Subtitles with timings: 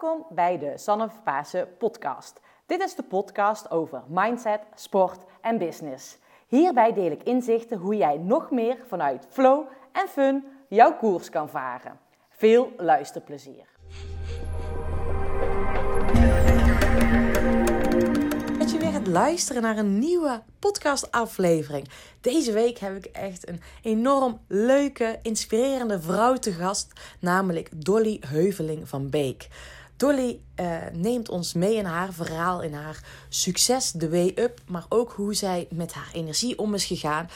[0.00, 1.08] Welkom bij de Sanne
[1.78, 2.40] podcast.
[2.66, 6.18] Dit is de podcast over mindset, sport en business.
[6.46, 11.48] Hierbij deel ik inzichten hoe jij nog meer vanuit flow en fun jouw koers kan
[11.48, 11.98] varen.
[12.28, 13.66] Veel luisterplezier.
[18.58, 21.88] Dat je weer gaat luisteren naar een nieuwe podcastaflevering.
[22.20, 28.88] Deze week heb ik echt een enorm leuke, inspirerende vrouw te gast, namelijk Dolly Heuveling
[28.88, 29.48] van Beek.
[29.96, 34.84] Dolly uh, neemt ons mee in haar verhaal, in haar succes, de way up, maar
[34.88, 37.28] ook hoe zij met haar energie om is gegaan.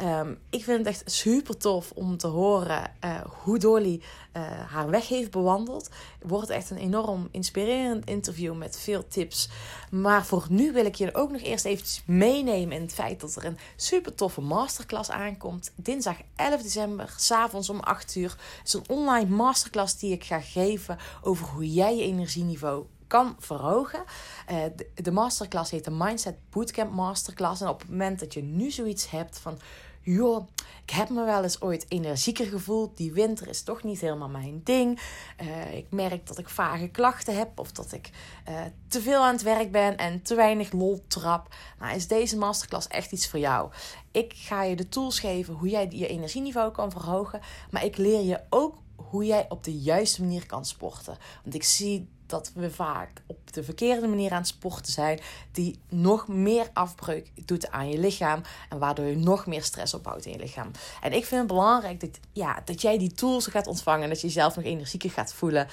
[0.00, 4.02] Um, ik vind het echt super tof om te horen uh, hoe Dolly
[4.36, 5.90] uh, haar weg heeft bewandeld.
[6.18, 9.48] Het wordt echt een enorm inspirerend interview met veel tips.
[9.90, 13.36] Maar voor nu wil ik je ook nog eerst eventjes meenemen in het feit dat
[13.36, 15.72] er een super toffe masterclass aankomt.
[15.76, 18.30] Dinsdag 11 december, s'avonds om 8 uur.
[18.58, 23.36] Het is een online masterclass die ik ga geven over hoe jij je energieniveau kan
[23.38, 24.04] verhogen.
[24.46, 27.60] De, de masterclass heet de Mindset Bootcamp Masterclass.
[27.60, 29.58] En op het moment dat je nu zoiets hebt van
[30.02, 30.48] joh,
[30.84, 32.96] ik heb me wel eens ooit energieker gevoeld.
[32.96, 35.00] Die winter is toch niet helemaal mijn ding.
[35.42, 38.10] Uh, ik merk dat ik vage klachten heb of dat ik
[38.48, 41.54] uh, te veel aan het werk ben en te weinig lol trap.
[41.78, 43.70] Nou, is deze masterclass echt iets voor jou.
[44.10, 47.40] Ik ga je de tools geven hoe jij je energieniveau kan verhogen.
[47.70, 51.18] Maar ik leer je ook hoe jij op de juiste manier kan sporten.
[51.42, 55.78] Want ik zie dat we vaak op de verkeerde manier aan het sporten zijn, die
[55.88, 60.32] nog meer afbreuk doet aan je lichaam en waardoor je nog meer stress opbouwt in
[60.32, 60.70] je lichaam.
[61.00, 64.26] En ik vind het belangrijk dat, ja, dat jij die tools gaat ontvangen, dat je
[64.26, 65.68] jezelf nog energieker gaat voelen.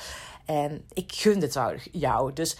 [0.45, 1.59] En ik gun dit
[1.91, 2.33] jou.
[2.33, 2.57] Dus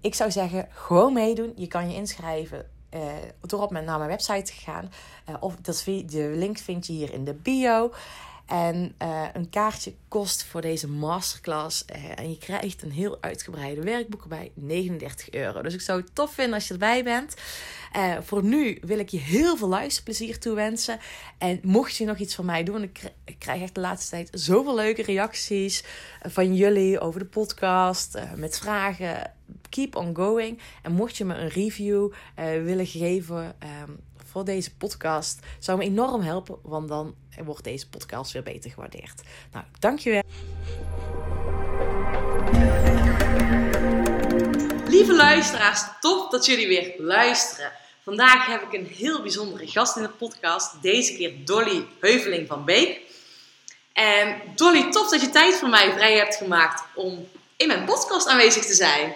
[0.00, 1.52] ik zou zeggen, gewoon meedoen.
[1.56, 3.02] Je kan je inschrijven uh,
[3.40, 4.92] door op mijn, naar mijn website te gaan.
[5.28, 7.92] Uh, of dat, de link vind je hier in de bio.
[8.48, 11.84] En uh, een kaartje kost voor deze masterclass.
[11.96, 14.50] Uh, en je krijgt een heel uitgebreide werkboek erbij.
[14.54, 15.62] 39 euro.
[15.62, 17.34] Dus ik zou het tof vinden als je erbij bent.
[17.96, 20.98] Uh, voor nu wil ik je heel veel luisterplezier toewensen.
[21.38, 22.82] En mocht je nog iets van mij doen.
[22.82, 25.84] Ik, krijg echt de laatste tijd zoveel leuke reacties
[26.22, 28.18] van jullie over de podcast.
[28.36, 29.32] met vragen.
[29.68, 30.58] Keep on going.
[30.82, 32.12] En mocht je me een review
[32.62, 34.00] willen geven um,
[34.30, 36.58] voor deze podcast, zou me enorm helpen.
[36.62, 39.22] Want dan wordt deze podcast weer beter gewaardeerd.
[39.52, 40.22] Nou, dankjewel.
[44.88, 47.72] Lieve luisteraars, tof dat jullie weer luisteren.
[48.04, 50.82] Vandaag heb ik een heel bijzondere gast in de podcast.
[50.82, 53.00] Deze keer Dolly Heuveling van Beek.
[53.92, 58.28] En Dolly, tof dat je tijd voor mij vrij hebt gemaakt om in mijn podcast
[58.28, 59.14] aanwezig te zijn.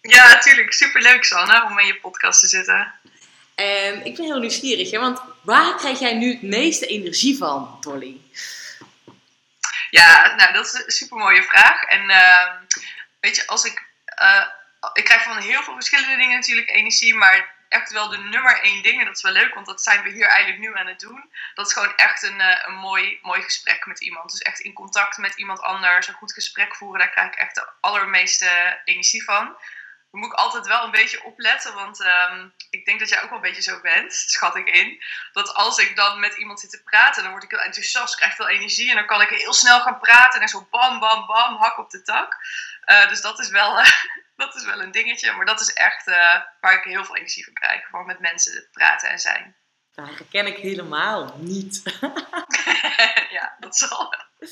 [0.00, 0.72] Ja, natuurlijk.
[0.72, 2.94] Superleuk, Sanne, om in je podcast te zitten.
[3.58, 4.98] En ik ben heel nieuwsgierig, hè?
[4.98, 8.20] want waar krijg jij nu het meeste energie van, Dolly?
[9.90, 11.82] Ja, nou, dat is een super mooie vraag.
[11.82, 12.50] En uh,
[13.20, 13.82] weet je, als ik.
[14.22, 14.46] Uh,
[14.92, 18.82] ik krijg van heel veel verschillende dingen natuurlijk energie, maar echt wel de nummer één
[18.82, 21.00] ding, en dat is wel leuk, want dat zijn we hier eigenlijk nu aan het
[21.00, 21.30] doen.
[21.54, 24.30] Dat is gewoon echt een, uh, een mooi, mooi gesprek met iemand.
[24.30, 27.54] Dus echt in contact met iemand anders, een goed gesprek voeren, daar krijg ik echt
[27.54, 29.56] de allermeeste energie van
[30.10, 31.74] moet ik altijd wel een beetje opletten.
[31.74, 35.02] Want um, ik denk dat jij ook wel een beetje zo bent, schat ik in.
[35.32, 38.34] Dat als ik dan met iemand zit te praten, dan word ik heel enthousiast, krijg
[38.34, 38.90] veel energie.
[38.90, 41.90] En dan kan ik heel snel gaan praten en zo bam, bam, bam, hak op
[41.90, 42.36] de tak.
[42.86, 43.86] Uh, dus dat is, wel, uh,
[44.36, 45.32] dat is wel een dingetje.
[45.32, 47.86] Maar dat is echt uh, waar ik heel veel energie van krijg.
[47.86, 49.56] Gewoon met mensen praten en zijn.
[49.94, 51.82] Dat herken ik helemaal niet.
[53.38, 54.48] ja, dat zal wel.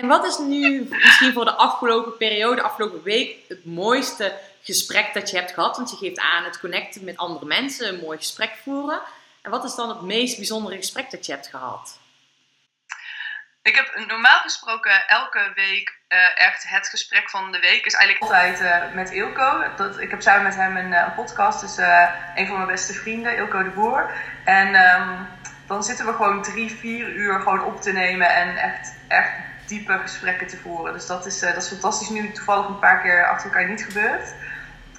[0.00, 5.30] En wat is nu misschien voor de afgelopen periode, afgelopen week, het mooiste gesprek dat
[5.30, 5.76] je hebt gehad?
[5.76, 9.00] Want je geeft aan het connecten met andere mensen, een mooi gesprek voeren.
[9.42, 11.98] En wat is dan het meest bijzondere gesprek dat je hebt gehad?
[13.62, 17.84] Ik heb normaal gesproken elke week uh, echt het gesprek van de week.
[17.84, 19.64] Is eigenlijk altijd uh, met Ilko.
[19.76, 21.60] Dat, ik heb samen met hem een, uh, een podcast.
[21.60, 21.76] Dus
[22.34, 24.12] een van mijn beste vrienden, Ilko de Boer.
[24.44, 25.28] En um,
[25.66, 28.34] dan zitten we gewoon drie, vier uur gewoon op te nemen.
[28.34, 29.30] En echt, echt
[29.68, 30.92] diepe gesprekken te voeren.
[30.92, 32.08] Dus dat is, dat is fantastisch.
[32.08, 34.34] Nu toevallig een paar keer achter elkaar niet gebeurd.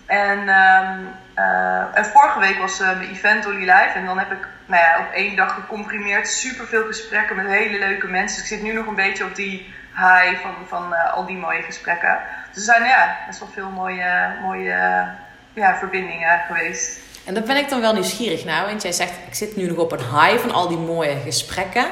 [0.06, 1.08] En, um,
[1.38, 3.92] uh, en vorige week was uh, mijn event Dolly Live.
[3.96, 7.80] En dan heb ik nou ja, op één dag gecomprimeerd super veel gesprekken met hele
[7.80, 8.42] leuke mensen.
[8.42, 11.62] Dus ik zit nu nog een beetje op die high van, van al die mooie
[11.62, 12.20] gesprekken.
[12.54, 15.08] Dus er zijn ja, best wel veel mooie, mooie
[15.54, 17.00] ja, verbindingen geweest.
[17.26, 18.66] En daar ben ik dan wel nieuwsgierig naar.
[18.66, 21.84] Want jij zegt, ik zit nu nog op een high van al die mooie gesprekken.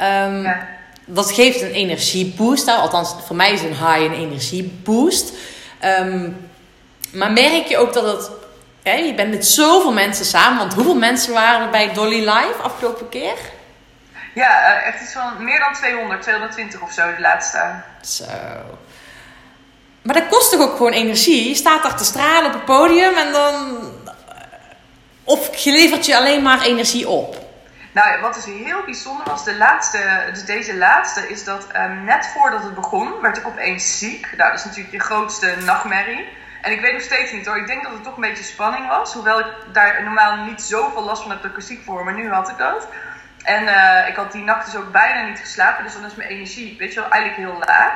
[0.00, 0.66] Um, ja.
[1.14, 2.68] Dat geeft een energieboost.
[2.68, 5.32] Althans, voor mij is een high een energieboost.
[5.84, 6.50] Um,
[7.12, 8.30] maar merk je ook dat het.
[8.82, 10.58] Hè, je bent met zoveel mensen samen.
[10.58, 13.36] Want hoeveel mensen waren er bij Dolly Live afgelopen keer?
[14.34, 17.82] Ja, echt iets van meer dan 200, 220 of zo de laatste.
[18.00, 18.24] Zo.
[20.02, 21.48] Maar dat kost toch ook gewoon energie?
[21.48, 23.78] Je staat daar te stralen op het podium en dan...
[25.24, 27.41] Of levert je alleen maar energie op?
[27.92, 32.26] Nou, wat dus heel bijzonder was, de laatste, dus deze laatste, is dat um, net
[32.26, 34.36] voordat het begon, werd ik opeens ziek.
[34.36, 36.28] Nou, dat is natuurlijk je grootste nachtmerrie.
[36.62, 37.56] En ik weet nog steeds niet hoor.
[37.56, 39.12] Ik denk dat het toch een beetje spanning was.
[39.12, 42.32] Hoewel ik daar normaal niet zoveel last van heb dat ik ziek voor, maar nu
[42.32, 42.88] had ik dat.
[43.42, 46.28] En uh, ik had die nacht dus ook bijna niet geslapen, dus dan is mijn
[46.28, 47.92] energie, weet je wel, eigenlijk heel laag.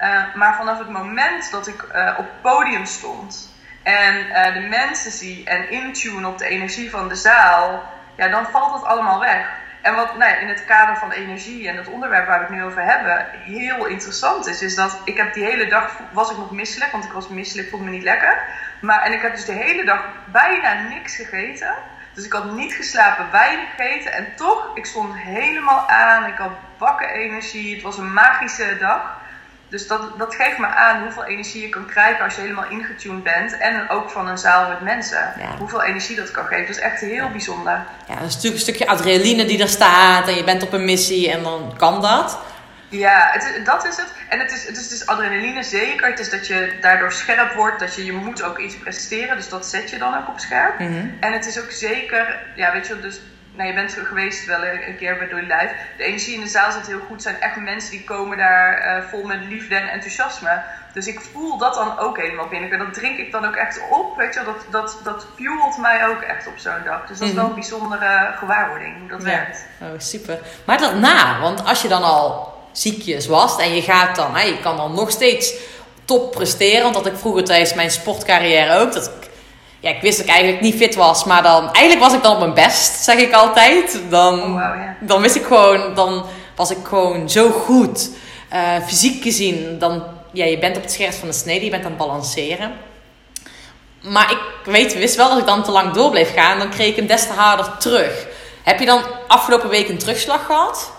[0.00, 4.14] Uh, maar vanaf het moment dat ik uh, op het podium stond en
[4.54, 7.82] de mensen zie en intune op de energie van de zaal,
[8.18, 9.48] ja, dan valt het allemaal weg.
[9.80, 12.54] En wat nou ja, in het kader van energie en het onderwerp waar we het
[12.54, 16.36] nu over hebben heel interessant is, is dat ik heb die hele dag was ik
[16.36, 18.42] nog misselijk, want ik was misselijk, voelde me niet lekker.
[18.80, 21.74] Maar, en ik heb dus de hele dag bijna niks gegeten.
[22.14, 24.12] Dus ik had niet geslapen, weinig gegeten.
[24.12, 26.26] En toch, ik stond helemaal aan.
[26.26, 27.74] Ik had bakken energie.
[27.74, 29.20] Het was een magische dag.
[29.68, 33.22] Dus dat, dat geeft me aan hoeveel energie je kan krijgen als je helemaal ingetuned
[33.22, 33.56] bent.
[33.58, 35.32] En ook van een zaal met mensen.
[35.58, 36.66] Hoeveel energie dat kan geven.
[36.66, 37.84] Dat is echt heel bijzonder.
[38.08, 40.28] Ja, een, stuk, een stukje adrenaline die er staat.
[40.28, 42.38] En je bent op een missie en dan kan dat.
[42.88, 44.12] Ja, het, dat is het.
[44.28, 46.06] En het is, het, is, het is adrenaline zeker.
[46.06, 47.80] Het is dat je daardoor scherp wordt.
[47.80, 49.36] Dat je, je moet ook iets presteren.
[49.36, 50.78] Dus dat zet je dan ook op scherp.
[50.78, 53.20] Mm En het is ook zeker, ja, weet je, dus
[53.58, 55.74] nou, je bent geweest wel een keer bij Doei Live.
[55.96, 57.22] De energie in de zaal zit heel goed.
[57.22, 60.62] Zijn echt mensen die komen daar uh, vol met liefde en enthousiasme.
[60.92, 62.70] Dus ik voel dat dan ook helemaal binnen.
[62.70, 64.16] En dat drink ik dan ook echt op.
[64.16, 67.06] Weet je, dat, dat, dat fuelt mij ook echt op zo'n dag.
[67.06, 69.26] Dus dat is wel een bijzondere gewaarwording hoe dat ja.
[69.26, 69.66] werkt.
[69.80, 70.38] Oh, super.
[70.64, 74.60] Maar daarna, want als je dan al ziekjes was en je gaat dan, hè, je
[74.60, 75.54] kan dan nog steeds
[76.04, 76.82] top presteren.
[76.82, 79.27] Want dat ik vroeger tijdens mijn sportcarrière ook, dat ik
[79.80, 82.32] ja, ik wist dat ik eigenlijk niet fit was, maar dan eigenlijk was ik dan
[82.32, 84.00] op mijn best, zeg ik altijd.
[84.08, 86.24] Dan, oh, wow, dan wist ik gewoon, dan
[86.56, 88.10] was ik gewoon zo goed.
[88.52, 90.02] Uh, fysiek gezien, dan,
[90.32, 92.72] ja, je bent op het scherp van de snede, je bent aan het balanceren.
[94.00, 96.88] Maar ik weet, wist wel dat ik dan te lang door bleef gaan, dan kreeg
[96.88, 98.26] ik hem des te harder terug.
[98.62, 100.92] Heb je dan afgelopen week een terugslag gehad?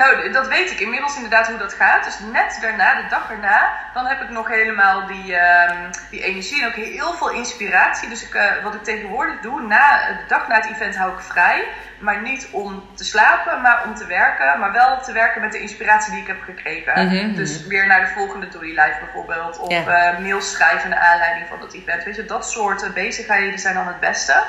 [0.00, 2.04] Nou, dat weet ik inmiddels inderdaad hoe dat gaat.
[2.04, 5.70] Dus net daarna, de dag erna, dan heb ik nog helemaal die, uh,
[6.10, 8.08] die energie en ook heel veel inspiratie.
[8.08, 11.20] Dus ik, uh, wat ik tegenwoordig doe, na, de dag na het event hou ik
[11.20, 11.64] vrij.
[11.98, 14.58] Maar niet om te slapen, maar om te werken.
[14.60, 17.04] Maar wel te werken met de inspiratie die ik heb gekregen.
[17.04, 17.34] Mm -hmm.
[17.34, 19.58] Dus weer naar de volgende Doei Live bijvoorbeeld.
[19.58, 20.14] Of yeah.
[20.14, 22.04] uh, mails schrijven naar aanleiding van dat event.
[22.04, 24.42] Weet je, dat soort bezigheden zijn dan het beste.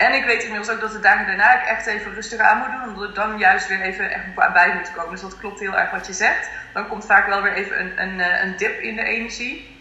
[0.00, 2.70] En ik weet inmiddels ook dat de dagen daarna ik echt even rustig aan moet
[2.70, 2.94] doen.
[2.94, 5.10] Omdat ik dan juist weer even echt bij moet komen.
[5.10, 6.48] Dus dat klopt heel erg wat je zegt.
[6.72, 9.78] Dan komt vaak wel weer even een, een, een dip in de energie.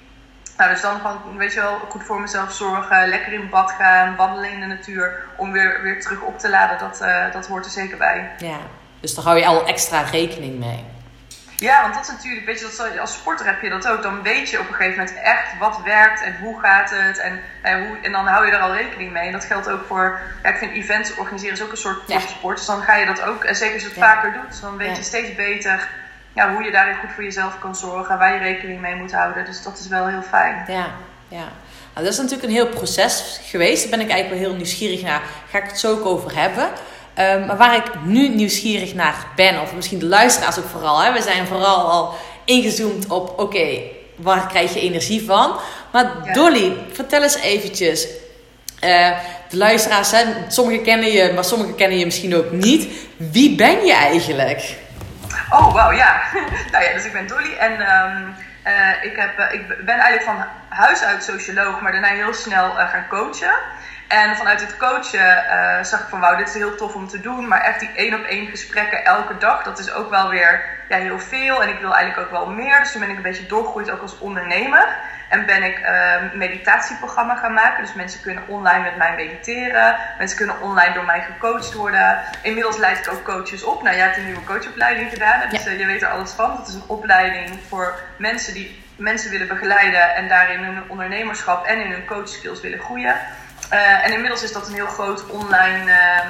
[0.58, 3.08] Nou, dus dan gewoon, weet je wel, goed voor mezelf zorgen.
[3.08, 5.26] Lekker in bad gaan, wandelen in de natuur.
[5.38, 6.78] Om weer, weer terug op te laden.
[6.78, 8.32] Dat, uh, dat hoort er zeker bij.
[8.38, 8.58] Ja,
[9.00, 10.86] dus daar hou je al extra rekening mee.
[11.60, 14.02] Ja, want dat is natuurlijk, weet je, dat, als sporter heb je dat ook.
[14.02, 17.20] Dan weet je op een gegeven moment echt wat werkt en hoe gaat het.
[17.20, 19.26] En, en, hoe, en dan hou je er al rekening mee.
[19.26, 22.20] En dat geldt ook voor, ja, ik vind events organiseren is ook een soort ja.
[22.20, 22.58] sport.
[22.58, 24.14] Dus dan ga je dat ook, en zeker als je het ja.
[24.14, 25.90] vaker doet, dan weet je steeds beter
[26.34, 28.18] ja, hoe je daarin goed voor jezelf kan zorgen.
[28.18, 29.46] Waar je rekening mee moet houden.
[29.46, 30.64] Dus dat is wel heel fijn.
[30.68, 30.88] Ja,
[31.28, 31.48] ja.
[31.94, 33.82] Nou, dat is natuurlijk een heel proces geweest.
[33.82, 35.22] Daar ben ik eigenlijk wel heel nieuwsgierig naar.
[35.50, 36.70] Ga ik het zo ook over hebben.
[37.20, 41.14] Um, maar waar ik nu nieuwsgierig naar ben, of misschien de luisteraars ook vooral, hè,
[41.14, 45.60] we zijn vooral al ingezoomd op, oké, okay, waar krijg je energie van?
[45.92, 46.34] Maar ja.
[46.34, 48.08] Dolly, vertel eens eventjes.
[48.84, 49.12] Uh,
[49.50, 52.88] de luisteraars, hè, sommigen kennen je, maar sommigen kennen je misschien ook niet.
[53.18, 54.76] Wie ben je eigenlijk?
[55.50, 56.22] Oh, wauw, ja.
[56.72, 58.36] nou ja, dus ik ben Dolly en um,
[58.66, 62.72] uh, ik, heb, uh, ik ben eigenlijk van huis uit socioloog, maar daarna heel snel
[62.72, 63.54] gaan coachen.
[64.10, 67.22] En vanuit het coachen uh, zag ik van wauw, dit is heel tof om te
[67.22, 67.48] doen.
[67.48, 70.98] Maar echt die één op één gesprekken elke dag, dat is ook wel weer ja,
[70.98, 71.64] heel veel.
[71.64, 72.80] En ik wil eigenlijk ook wel meer.
[72.80, 74.88] Dus toen ben ik een beetje doorgegroeid ook als ondernemer.
[75.30, 77.84] En ben ik uh, een meditatieprogramma gaan maken.
[77.84, 79.96] Dus mensen kunnen online met mij mediteren.
[80.18, 82.20] Mensen kunnen online door mij gecoacht worden.
[82.42, 83.84] Inmiddels leid ik ook coaches op.
[83.84, 85.50] Nou, jij hebt een nieuwe coachopleiding gedaan.
[85.50, 86.56] Dus uh, je weet er alles van.
[86.58, 90.16] Dat is een opleiding voor mensen die mensen willen begeleiden.
[90.16, 93.16] En daarin hun ondernemerschap en in hun coachskills willen groeien.
[93.74, 96.26] Uh, en inmiddels is dat een heel groot online uh,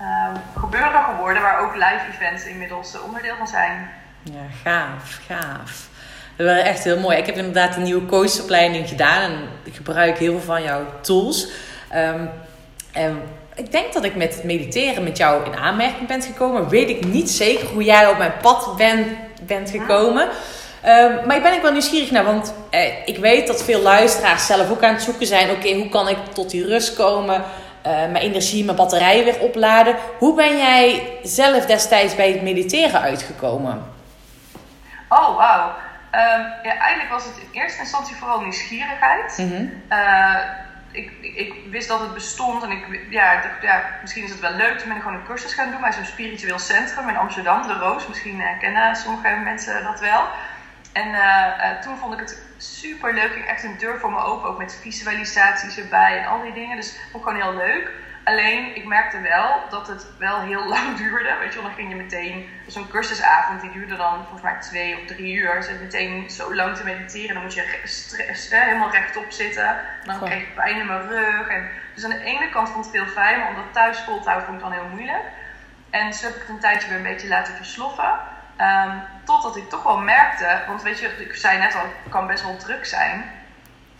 [0.00, 3.90] uh, gebeuren geworden, waar ook live events inmiddels onderdeel van zijn.
[4.22, 5.88] Ja, gaaf, gaaf.
[6.36, 7.16] Dat was echt heel mooi.
[7.16, 11.48] Ik heb inderdaad een nieuwe coachopleiding gedaan en ik gebruik heel veel van jouw tools.
[11.94, 12.30] Um,
[12.92, 13.22] en
[13.54, 16.68] ik denk dat ik met het mediteren met jou in aanmerking ben gekomen.
[16.68, 20.28] Weet ik niet zeker hoe jij op mijn pad ben, bent gekomen.
[20.86, 24.46] Um, maar ik ben ik wel nieuwsgierig naar, want eh, ik weet dat veel luisteraars
[24.46, 25.50] zelf ook aan het zoeken zijn.
[25.50, 27.34] Oké, okay, hoe kan ik tot die rust komen?
[27.34, 29.96] Uh, mijn energie, mijn batterijen weer opladen.
[30.18, 33.92] Hoe ben jij zelf destijds bij het mediteren uitgekomen?
[35.08, 35.74] Oh, wauw.
[36.10, 39.38] Ehm, ja, eigenlijk was het in eerste instantie vooral nieuwsgierigheid.
[39.38, 39.66] Mhm.
[39.88, 40.36] Eh,
[40.90, 44.40] ik, ik wist dat het bestond en ik, ja, ik dacht, ja, misschien is het
[44.40, 44.78] wel leuk.
[44.78, 47.72] Toen ben ik gewoon een cursus gaan doen bij zo'n spiritueel centrum in Amsterdam, De
[47.72, 48.06] Roos.
[48.06, 50.22] Misschien uh, kennen sommige mensen dat wel.
[50.94, 53.34] En uh, toen vond ik het super leuk.
[53.34, 56.76] Ik echt een deur voor me open, ook met visualisaties erbij en al die dingen.
[56.76, 57.90] Dus vond ik gewoon heel leuk.
[58.24, 61.36] Alleen, ik merkte wel dat het wel heel lang duurde.
[61.40, 62.48] Weet je wel, dan ging je meteen...
[62.66, 65.54] Zo'n cursusavond, die duurde dan volgens mij twee of drie uur.
[65.54, 67.34] Dus meteen zo lang te mediteren.
[67.34, 69.68] Dan moet je stress, hè, helemaal rechtop zitten.
[69.68, 71.48] En dan kreeg ik pijn in mijn rug.
[71.48, 73.38] En, dus aan de ene kant vond ik het heel fijn.
[73.38, 75.24] Maar om dat thuis vol te houden vond ik dan heel moeilijk.
[75.90, 78.18] En zo heb ik het een tijdje weer een beetje laten versloffen.
[78.60, 80.62] Um, totdat ik toch wel merkte...
[80.66, 83.42] Want weet je, ik zei net al, het kan best wel druk zijn...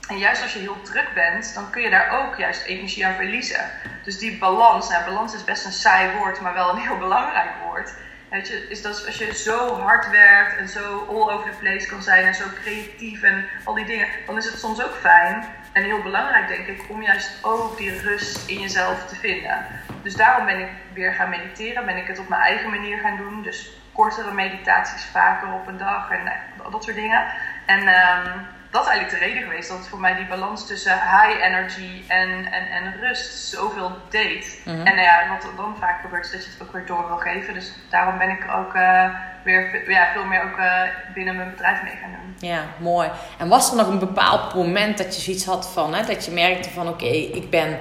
[0.08, 3.14] En juist als je heel druk bent, dan kun je daar ook juist energie aan
[3.14, 3.70] verliezen.
[4.02, 7.50] Dus die balans, nou, balans is best een saai woord, maar wel een heel belangrijk
[7.64, 7.94] woord.
[8.30, 11.86] Weet je, is dat als je zo hard werkt en zo all over the place
[11.86, 15.44] kan zijn en zo creatief en al die dingen, dan is het soms ook fijn
[15.72, 19.66] en heel belangrijk, denk ik, om juist ook die rust in jezelf te vinden.
[20.02, 23.16] Dus daarom ben ik weer gaan mediteren, ben ik het op mijn eigen manier gaan
[23.16, 23.42] doen.
[23.42, 27.24] Dus kortere meditaties vaker op een dag en nou, dat soort dingen.
[27.66, 31.44] En um, dat is eigenlijk de reden geweest dat voor mij die balans tussen high
[31.44, 34.60] energy en, en, en rust zoveel deed.
[34.64, 34.86] Mm -hmm.
[34.86, 37.16] En nou ja, wat dan vaak gebeurt is dat je het ook weer door wil
[37.16, 37.54] geven.
[37.54, 39.08] Dus daarom ben ik er ook uh,
[39.44, 40.80] weer ja, veel meer ook uh,
[41.14, 42.48] binnen mijn bedrijf mee gaan doen.
[42.48, 43.10] Ja, mooi.
[43.38, 46.30] En was er nog een bepaald moment dat je zoiets had van, hè, dat je
[46.30, 47.78] merkte van oké, okay, ik ben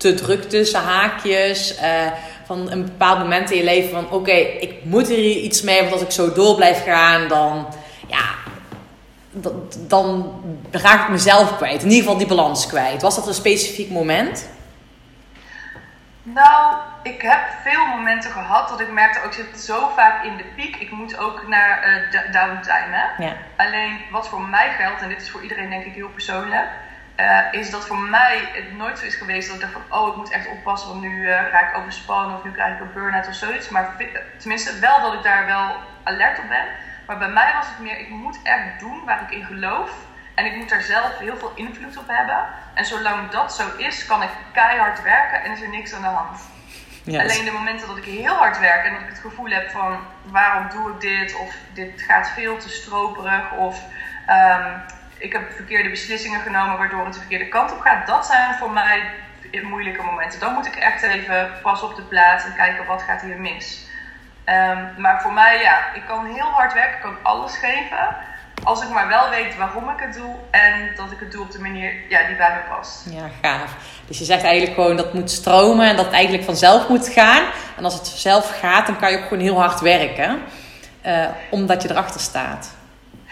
[0.00, 1.78] te druk tussen haakjes.
[1.82, 2.06] Uh,
[2.46, 5.80] van een bepaald moment in je leven van oké, okay, ik moet hier iets mee,
[5.80, 7.66] want als ik zo door blijf gaan, dan
[8.06, 8.24] ja,
[9.86, 10.32] dan
[10.70, 11.82] raak ik mezelf kwijt.
[11.82, 13.02] In ieder geval die balans kwijt.
[13.02, 14.48] Was dat een specifiek moment?
[16.22, 20.36] Nou, ik heb veel momenten gehad dat ik merkte, ook ik zit zo vaak in
[20.36, 20.76] de piek.
[20.76, 22.96] Ik moet ook naar uh, downtime.
[22.96, 23.24] Hè?
[23.24, 23.32] Ja.
[23.56, 26.68] Alleen wat voor mij geldt, en dit is voor iedereen denk ik heel persoonlijk,
[27.20, 30.08] uh, is dat voor mij het nooit zo is geweest dat ik dacht van, oh
[30.08, 32.92] ik moet echt oppassen, want nu uh, raak ik overspannen of nu krijg ik een
[32.92, 33.68] burn-out of zoiets.
[33.68, 33.96] Maar
[34.36, 36.64] tenminste wel dat ik daar wel alert op ben.
[37.06, 39.90] Maar bij mij was het meer, ik moet echt doen waar ik in geloof.
[40.34, 42.46] En ik moet daar zelf heel veel invloed op hebben.
[42.74, 46.06] En zolang dat zo is, kan ik keihard werken en is er niks aan de
[46.06, 46.40] hand.
[47.04, 47.20] Yes.
[47.20, 49.98] Alleen de momenten dat ik heel hard werk en dat ik het gevoel heb van
[50.22, 51.36] waarom doe ik dit?
[51.36, 53.52] Of dit gaat veel te stroperig.
[53.52, 53.82] Of
[54.28, 54.82] um,
[55.20, 58.06] ik heb verkeerde beslissingen genomen waardoor het de verkeerde kant op gaat.
[58.06, 59.00] Dat zijn voor mij
[59.62, 60.40] moeilijke momenten.
[60.40, 63.88] Dan moet ik echt even pas op de plaats en kijken wat gaat hier mis.
[64.46, 68.16] Um, maar voor mij, ja, ik kan heel hard werken, ik kan alles geven.
[68.64, 71.50] Als ik maar wel weet waarom ik het doe en dat ik het doe op
[71.50, 73.06] de manier ja, die bij me past.
[73.10, 73.76] Ja, gaaf.
[74.06, 77.42] Dus je zegt eigenlijk gewoon dat moet stromen en dat het eigenlijk vanzelf moet gaan.
[77.76, 80.42] En als het vanzelf gaat, dan kan je ook gewoon heel hard werken.
[81.06, 82.74] Uh, omdat je erachter staat.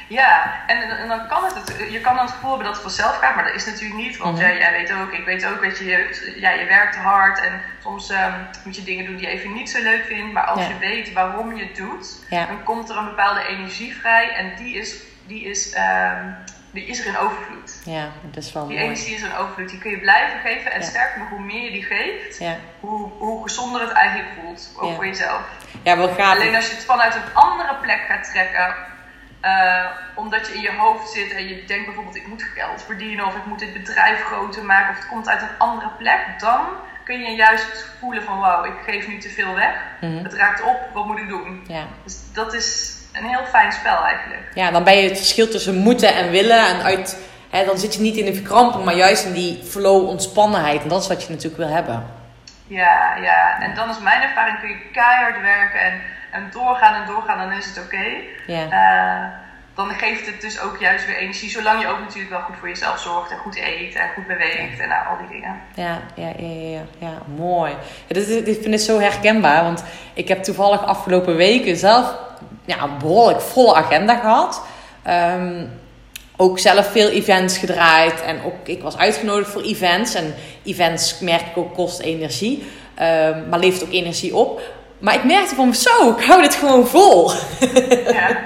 [0.09, 3.17] Ja, en, en, dan kan het, je kan dan het gevoel hebben dat het vanzelf
[3.19, 4.17] gaat, maar dat is natuurlijk niet.
[4.17, 7.61] Want ja, jij weet ook, ik weet ook, weet je, ja, je werkt hard en
[7.83, 8.35] soms um,
[8.65, 10.33] moet je dingen doen die je even niet zo leuk vindt.
[10.33, 10.69] Maar als Ja.
[10.69, 12.47] je weet waarom je het doet, Ja.
[12.47, 14.95] dan komt er een bepaalde energie vrij en die is,
[15.27, 16.25] die is, ehm,
[16.71, 17.81] die is er in overvloed.
[17.85, 18.87] Ja, dat is wel Die mooi.
[18.89, 20.73] energie is in overvloed, die kun je blijven geven.
[20.73, 24.73] En sterker nog, hoe meer je die geeft, Ja, hoe, hoe gezonder het eigenlijk voelt,
[24.81, 25.41] ook voor jezelf.
[25.83, 26.35] ja wel gaaf.
[26.35, 28.75] Alleen als je het vanuit een andere plek gaat trekken,
[29.41, 33.27] eh, omdat je in je hoofd zit en je denkt bijvoorbeeld ik moet geld verdienen
[33.27, 36.61] of ik moet dit bedrijf groter maken of het komt uit een andere plek, dan
[37.05, 39.75] kun je juist voelen van wauw, ik geef nu te veel weg.
[40.01, 40.23] Mhm.
[40.23, 41.65] Het raakt op, wat moet ik doen?
[41.69, 41.85] Ja.
[42.05, 44.43] Dus dat is een heel fijn spel eigenlijk.
[44.55, 46.67] ja, dan ben je het verschil tussen moeten en willen.
[46.67, 47.19] En uit,
[47.51, 50.83] hè, dan zit je niet in de verkramping, maar juist in die flow ontspannenheid.
[50.83, 52.07] En dat is wat je natuurlijk wil hebben.
[52.67, 53.61] Ja, ja.
[53.61, 56.01] En dan is mijn ervaring, kun je keihard werken en,
[56.33, 58.05] en doorgaan en doorgaan, dan is het oké.
[58.71, 59.25] Eh,
[59.75, 62.69] dan geeft het dus ook juist weer energie, zolang je ook natuurlijk wel goed voor
[62.69, 65.61] jezelf zorgt en goed eet en goed beweegt en nou, al die dingen.
[65.75, 67.71] Ja, ja, ja, ja, mooi.
[68.07, 72.15] Ja, dit, dit- ik vind het zo herkenbaar, want ik heb toevallig afgelopen weken zelf
[72.65, 74.63] ja, een behoorlijk volle agenda gehad.
[75.03, 75.65] Ehm,
[76.37, 80.15] ook zelf veel events gedraaid en ook ik was uitgenodigd voor events.
[80.15, 84.61] En events merk ik ook kost energie, ehm, maar levert ook energie op.
[84.99, 87.31] Maar ik merkte van zo, ik hou dit gewoon vol.
[88.13, 88.37] Ja.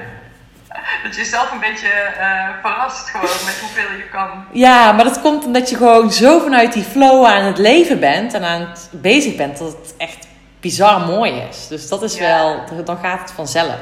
[1.02, 4.28] Dat je jezelf een beetje eh, verrast gewoon met hoeveel je kan.
[4.52, 8.34] Ja, maar dat komt omdat je gewoon zo vanuit die flow aan het leven bent
[8.34, 10.26] en aan het bezig bent dat het echt
[10.60, 11.68] bizar mooi is.
[11.68, 12.20] Dus dat is Ja.
[12.20, 13.76] wel, dan gaat het vanzelf.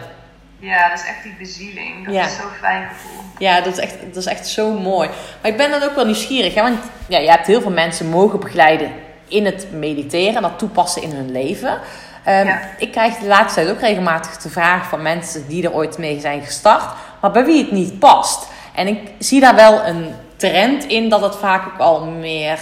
[0.59, 2.05] Ja, dat is echt die bezieling.
[2.05, 2.25] Dat Ja.
[2.25, 3.21] is zo'n fijn gevoel.
[3.39, 5.09] Ja, dat is, echt, dat is echt zo mooi.
[5.43, 6.63] Maar ik ben dan ook wel nieuwsgierig, hè?
[6.63, 8.93] want ja, je hebt heel veel mensen mogen begeleiden
[9.29, 11.79] in het mediteren en dat toepassen in hun leven.
[12.25, 12.61] Ehm, Ja.
[12.79, 16.21] Ik krijg de laatste tijd ook regelmatig de vraag van mensen die er ooit mee
[16.21, 16.85] zijn gestart,
[17.21, 18.47] maar bij wie het niet past.
[18.75, 22.59] En ik zie daar wel een trend in dat het vaak ook al meer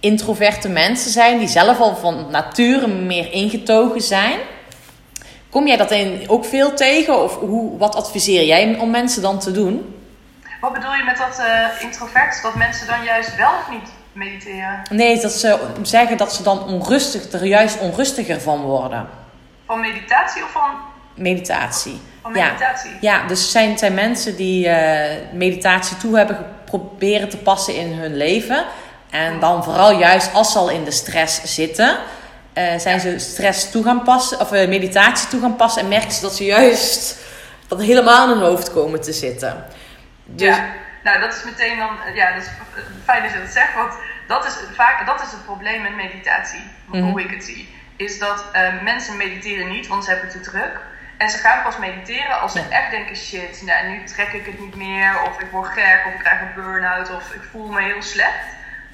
[0.00, 4.38] introverte mensen zijn, die zelf al van nature meer ingetogen zijn.
[5.50, 7.22] Kom jij dat in ook veel tegen?
[7.22, 9.94] Of hoe, wat adviseer jij om mensen dan te doen?
[10.60, 12.42] Wat bedoel je met dat eh introvert?
[12.42, 14.82] Dat mensen dan juist wel of niet mediteren?
[14.90, 19.08] Nee, dat ze zeggen dat ze dan onrustig, er juist onrustiger van worden.
[19.66, 20.70] Van meditatie of van,
[21.14, 22.00] Meditatie.
[22.22, 22.44] van Ja.
[22.46, 22.90] meditatie?
[23.00, 27.92] Ja, dus het zijn, zijn mensen die eh, meditatie toe hebben geprobeerd te passen in
[27.92, 28.64] hun leven.
[29.10, 31.96] En dan vooral juist als ze al in de stress zitten,
[32.52, 35.82] eh, zijn ze stress toe gaan passen, of eh, meditatie toe gaan passen.
[35.82, 37.16] En merken ze dat ze juist
[37.68, 39.64] dat helemaal in hun hoofd komen te zitten.
[40.24, 40.64] Dus, Ja,
[41.02, 43.94] nou dat is meteen dan, ja, dat is eh, fijn dat je dat zegt, want
[44.26, 47.02] dat is vaak, dat is het probleem met meditatie, Mhm.
[47.02, 47.76] hoe ik het zie.
[47.96, 50.80] Is dat eh, mensen mediteren niet, want ze hebben te druk.
[51.18, 52.68] En ze gaan pas mediteren als ze Ja.
[52.70, 56.12] echt denken, shit, nou, nu trek ik het niet meer, of ik word gek, of
[56.12, 58.44] ik krijg een burn-out, of ik voel me heel slecht.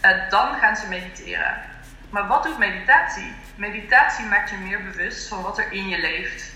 [0.01, 1.61] Eh, dan gaan ze mediteren.
[2.11, 3.35] Maar wat doet meditatie?
[3.57, 6.53] Meditatie maakt je meer bewust van wat er in je leeft.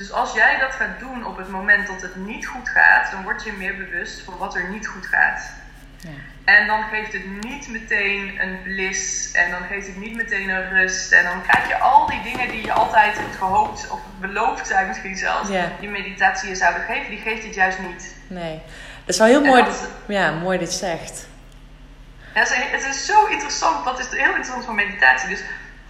[0.00, 3.22] Dus als jij dat gaat doen op het moment dat het niet goed gaat, dan
[3.22, 5.52] word je meer bewust van wat er niet goed gaat.
[6.00, 6.08] Ja.
[6.44, 10.68] En dan geeft het niet meteen een bliss en dan geeft het niet meteen een
[10.68, 11.12] rust.
[11.12, 14.86] En dan krijg je al die dingen die je altijd hebt gehoopt of beloofd zijn
[14.86, 15.72] misschien zelfs, Ja.
[15.80, 18.14] die meditatie je zouden geven, die geeft het juist niet.
[18.26, 18.60] nee.
[19.04, 21.26] Dat is wel heel mooi, als- dat, ja, mooi dit zegt.
[22.34, 25.28] Ja, het, is, het is zo interessant, dat is heel interessant van meditatie.
[25.28, 25.40] Dus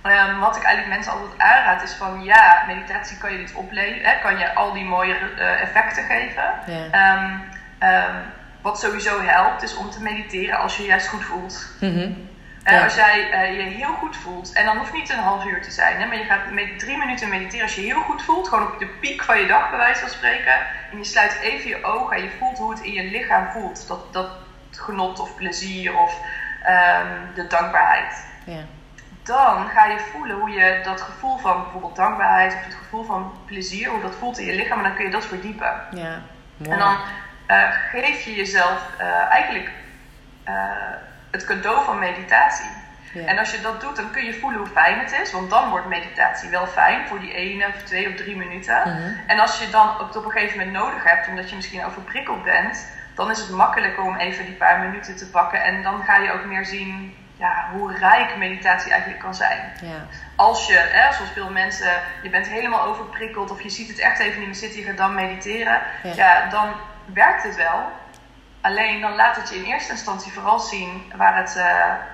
[0.02, 4.10] ehm, wat ik eigenlijk mensen altijd aanraad is van ja, meditatie kan je dit opleveren,
[4.10, 6.44] hè, kan je al die mooie eh, effecten geven.
[6.66, 6.86] Ja.
[6.90, 7.30] Ehm,
[7.78, 8.14] ehm,
[8.60, 11.66] wat sowieso helpt is om te mediteren als je je juist goed voelt.
[12.62, 12.84] En Ja.
[12.84, 15.70] als jij eh, je heel goed voelt, en dan hoeft niet een half uur te
[15.70, 18.72] zijn, hè, maar je gaat met drie minuten mediteren als je heel goed voelt, gewoon
[18.72, 20.54] op de piek van je dag bij wijze van spreken.
[20.92, 23.88] En je sluit even je ogen en je voelt hoe het in je lichaam voelt.
[23.88, 24.28] Dat, dat
[24.70, 26.20] genot of plezier of
[27.34, 28.26] de dankbaarheid.
[28.44, 28.60] Ja.
[29.22, 33.32] Dan ga je voelen hoe je dat gevoel van bijvoorbeeld dankbaarheid of het gevoel van
[33.46, 35.80] plezier, hoe dat voelt in je lichaam, en dan kun je dat verdiepen.
[35.90, 36.22] ja,
[36.56, 36.70] mooi.
[36.70, 36.96] En dan
[37.46, 39.70] eh, geef je jezelf eh, eigenlijk
[40.44, 40.54] eh,
[41.30, 42.70] het cadeau van meditatie.
[43.12, 43.26] Ja.
[43.26, 45.32] En als je dat doet, dan kun je voelen hoe fijn het is.
[45.32, 48.80] Want dan wordt meditatie wel fijn voor die ene of twee of drie minuten.
[48.80, 49.12] Mhm.
[49.26, 52.44] En als je dan het op een gegeven moment nodig hebt, omdat je misschien overprikkeld
[52.44, 55.62] bent, dan is het makkelijker om even die paar minuten te pakken.
[55.62, 60.06] En dan ga je ook meer zien ja, hoe rijk meditatie eigenlijk kan zijn ja.
[60.36, 64.18] als je, hè, zoals veel mensen, je bent helemaal overprikkeld of je ziet het echt
[64.18, 66.12] even niet meer zitten, je gaat dan mediteren, Ja.
[66.14, 66.48] ja.
[66.50, 66.68] dan
[67.14, 67.78] werkt het wel.
[68.60, 71.64] Alleen dan laat het je in eerste instantie vooral zien waar het, eh,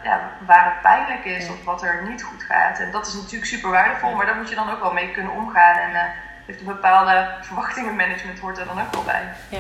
[0.05, 1.53] ja, waar het pijnlijk is Ja.
[1.53, 2.79] of wat er niet goed gaat.
[2.79, 5.33] En dat is natuurlijk super waardevol, maar daar moet je dan ook wel mee kunnen
[5.33, 5.77] omgaan.
[5.79, 6.03] En eh,
[6.47, 9.23] heeft een bepaalde verwachtingenmanagement hoort er dan ook wel bij.
[9.49, 9.59] Ja.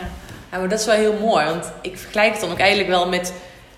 [0.51, 1.45] ja, maar dat is wel heel mooi.
[1.45, 3.33] Want ik vergelijk het dan ook eigenlijk wel met,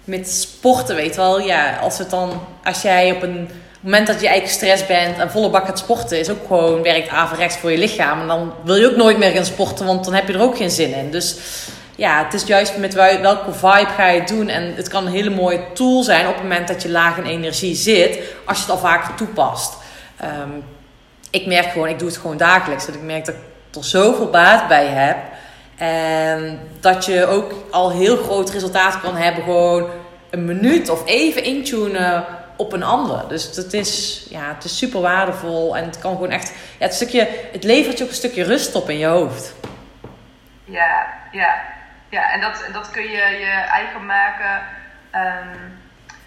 [0.09, 1.41] met sporten, weet wel.
[1.41, 5.31] Ja, als het dan, als jij op een moment dat je eigenlijk stress bent en
[5.31, 8.21] volle bak gaat sporten, is ook gewoon werkt averechts voor je lichaam.
[8.21, 10.57] En dan wil je ook nooit meer gaan sporten, want dan heb je er ook
[10.57, 11.11] geen zin in.
[11.11, 11.37] Dus
[11.97, 14.49] ja, het is juist met wel- welke vibe ga je het doen.
[14.49, 17.25] En het kan een hele mooie tool zijn op het moment dat je laag in
[17.25, 19.77] energie zit, als je het al vaker toepast.
[20.17, 20.51] Ehm,
[21.31, 22.87] ik merk gewoon, ik doe het gewoon dagelijks.
[22.87, 25.17] Dat ik merk dat ik er zoveel baat bij heb.
[25.77, 29.43] En dat je ook al heel groot resultaat kan hebben.
[29.43, 29.87] Gewoon
[30.31, 32.25] een minuut of even intunen
[32.57, 33.29] op een ander.
[33.29, 35.77] Dus het is, ja, het is super waardevol.
[35.77, 36.53] En het kan gewoon echt...
[36.79, 39.55] Ja, het, stukje, het levert je ook een stukje rust op in je hoofd.
[40.65, 41.63] Ja, ja,
[42.09, 42.33] ja.
[42.33, 44.63] En dat, dat kun je je eigen maken.
[45.11, 45.57] Ehm,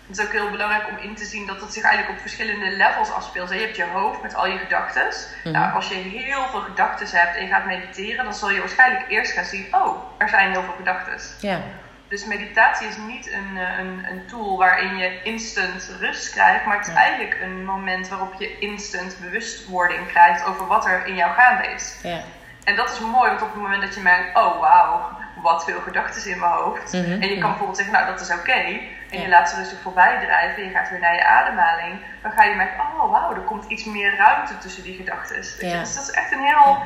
[0.07, 2.77] het is ook heel belangrijk om in te zien dat het zich eigenlijk op verschillende
[2.77, 3.49] levels afspeelt.
[3.49, 5.07] Je hebt je hoofd met al je gedachten.
[5.43, 5.53] Mhm.
[5.53, 9.05] nou, als je heel veel gedachten hebt en je gaat mediteren, dan zul je waarschijnlijk
[9.09, 11.17] eerst gaan zien: oh, er zijn heel veel gedachten.
[11.39, 11.59] Ja,
[12.11, 16.77] Dus meditatie is niet een, eh, een, een tool waarin je instant rust krijgt, maar
[16.77, 16.99] het is Ja.
[16.99, 21.99] eigenlijk een moment waarop je instant bewustwording krijgt over wat er in jou gaande is.
[22.03, 22.19] ja.
[22.63, 25.79] En dat is mooi, want op het moment dat je merkt, oh wauw, wat veel
[25.81, 26.93] gedachten in mijn hoofd.
[26.93, 27.41] Mhm, En je kan mhm.
[27.47, 28.51] bijvoorbeeld zeggen, nou dat is oké.
[28.51, 29.21] En Ja.
[29.21, 31.99] je laat ze rustig voorbij drijven en je gaat weer naar je ademhaling.
[32.21, 35.35] Dan ga je merken, oh wauw, er komt iets meer ruimte tussen die gedachten.
[35.59, 35.79] Ja.
[35.79, 36.83] Dus dat is echt een heel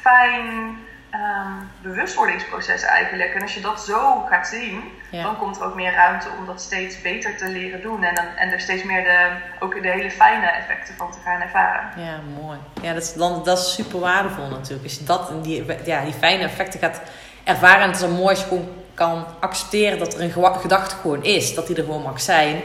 [0.00, 0.76] fijn
[1.20, 1.52] ehm,
[1.82, 3.34] bewustwordingsproces eigenlijk.
[3.34, 5.22] En als je dat zo gaat zien, Ja.
[5.22, 8.02] dan komt er ook meer ruimte om dat steeds beter te leren doen.
[8.02, 9.28] En, dan, en er steeds meer de,
[9.60, 11.90] ook de hele fijne effecten van te gaan ervaren.
[12.04, 12.58] Ja, mooi.
[12.82, 14.82] Ja, dat is, dan, dat is super waardevol natuurlijk.
[14.84, 17.00] Als je dat, die, ja, die fijne effecten gaat
[17.44, 17.80] ervaren.
[17.82, 21.24] En het is zo mooi als je gewoon kan accepteren dat er een gedachte gewoon
[21.24, 21.54] is.
[21.54, 22.60] Dat die er gewoon mag zijn.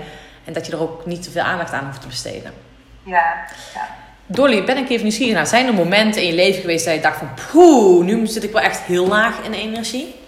[0.45, 2.53] En dat je er ook niet te veel aandacht aan hoeft te besteden.
[3.03, 3.87] Ja, ja.
[4.31, 5.47] Dolly, ben ik even nieuwsgierig naar.
[5.47, 7.29] Zijn er momenten in je leven geweest dat je dacht van...
[7.51, 10.20] Poeh, nu zit ik wel echt heel laag in energie?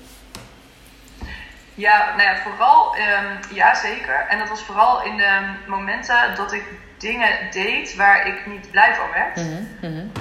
[1.75, 4.25] Ja, nou ja, vooral, um, ja zeker.
[4.29, 6.63] En dat was vooral in de momenten dat ik
[6.97, 9.35] dingen deed waar ik niet blij van werd.
[9.35, 10.11] Mm -hmm.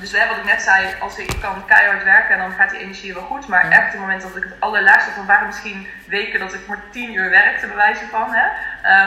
[0.00, 3.22] dus wat ik net zei, als ik, kan keihard werken, dan gaat die energie wel
[3.22, 3.48] goed.
[3.48, 6.66] Maar echt op het moment dat ik het allerlaagste, dan waren misschien weken dat ik
[6.66, 8.34] maar tien uur werkte, bij wijze van.
[8.34, 8.46] Hè?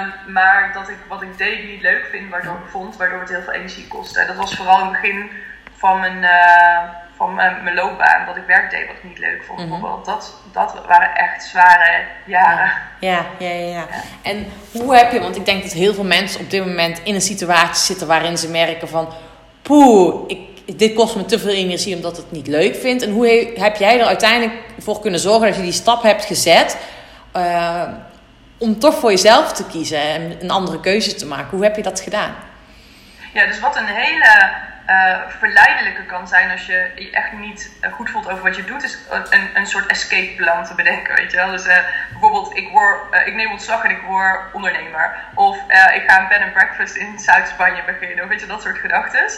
[0.01, 3.41] Um, maar dat ik wat ik deed niet leuk vind, waardoor, vond, waardoor het heel
[3.41, 4.25] veel energie kostte.
[4.25, 5.31] Dat was vooral in het begin
[5.77, 6.89] van mijn, uh,
[7.25, 9.59] van mijn, mijn, loopbaan, dat ik werk deed wat ik niet leuk vond.
[9.59, 9.81] Mm -hmm.
[9.81, 10.05] Bijvoorbeeld.
[10.05, 12.71] Dat, dat waren echt zware jaren.
[12.99, 13.25] Ja.
[13.39, 13.85] Ja, ja, ja,
[14.21, 17.15] En hoe heb je, want ik denk dat heel veel mensen op dit moment in
[17.15, 19.13] een situatie zitten waarin ze merken van,
[19.61, 23.03] poeh, ik, dit kost me te veel energie omdat het niet leuk vindt.
[23.03, 26.25] En hoe he, heb jij er uiteindelijk voor kunnen zorgen dat je die stap hebt
[26.25, 26.77] gezet
[27.35, 27.83] uh,
[28.57, 31.49] om toch voor jezelf te kiezen en een andere keuze te maken?
[31.49, 32.35] Hoe heb je dat gedaan?
[33.33, 34.51] Ja, dus wat een hele
[34.89, 38.63] uh, verleidelijke kan zijn als je je echt niet uh, goed voelt over wat je
[38.63, 38.97] doet, is
[39.29, 41.15] een, een soort escape plan te bedenken.
[41.15, 41.51] Weet je wel?
[41.51, 41.77] Dus uh,
[42.11, 45.15] bijvoorbeeld, ik, word, ik neem ontslag en ik word ondernemer.
[45.33, 45.57] Of
[45.93, 48.23] ik ga een bed and breakfast in Zuid-Spanje beginnen.
[48.23, 49.29] Of weet je, dat soort gedachten.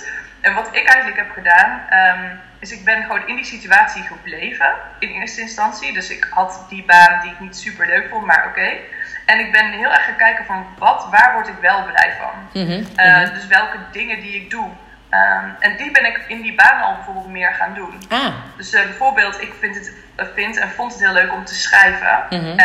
[0.41, 4.73] En wat ik eigenlijk heb gedaan, um, is ik ben gewoon in die situatie gebleven
[4.99, 5.93] in eerste instantie.
[5.93, 8.59] Dus ik had die baan die ik niet super leuk vond, maar oké.
[8.59, 8.81] Okay.
[9.25, 12.61] En ik ben heel erg gaan kijken van wat, waar word ik wel blij van.
[12.61, 12.85] Mm -hmm.
[13.05, 14.69] uh, dus welke dingen die ik doe.
[15.15, 18.01] Um, en die ben ik in die baan al bijvoorbeeld meer gaan doen.
[18.09, 18.33] Ah.
[18.57, 21.55] Dus uh, bijvoorbeeld, ik vind, het, uh, vind en vond het heel leuk om te
[21.55, 22.25] schrijven.
[22.29, 22.57] Mm -hmm.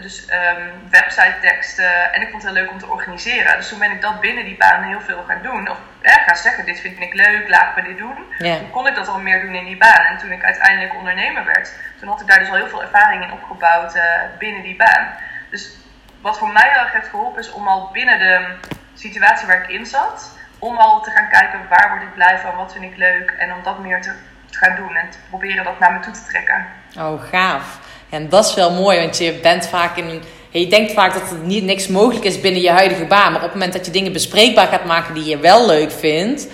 [0.00, 2.12] dus um, website teksten.
[2.12, 3.56] En ik vond het heel leuk om te organiseren.
[3.56, 5.70] Dus toen ben ik dat binnen die baan heel veel gaan doen.
[5.70, 8.16] Of gaan zeggen, dit vind ik leuk, laat me dit doen.
[8.38, 8.58] Yeah.
[8.58, 10.04] Toen kon ik dat al meer doen in die baan.
[10.04, 13.24] En toen ik uiteindelijk ondernemer werd, toen had ik daar dus al heel veel ervaring
[13.24, 14.02] in opgebouwd uh,
[14.38, 15.14] binnen die baan.
[15.50, 15.76] Dus
[16.20, 18.54] wat voor mij heel erg heeft geholpen is om al binnen de
[18.94, 22.56] situatie waar ik in zat om al te gaan kijken waar word ik blij van,
[22.56, 24.12] wat vind ik leuk en om dat meer te,
[24.50, 26.66] te gaan doen en te proberen dat naar me toe te trekken.
[26.98, 27.78] Oh, gaaf.
[28.10, 30.22] En dat is wel mooi, want je bent vaak in een.
[30.50, 33.32] Je denkt vaak dat er niet niks mogelijk is binnen je huidige baan.
[33.32, 36.46] Maar op het moment dat je dingen bespreekbaar gaat maken die je wel leuk vindt,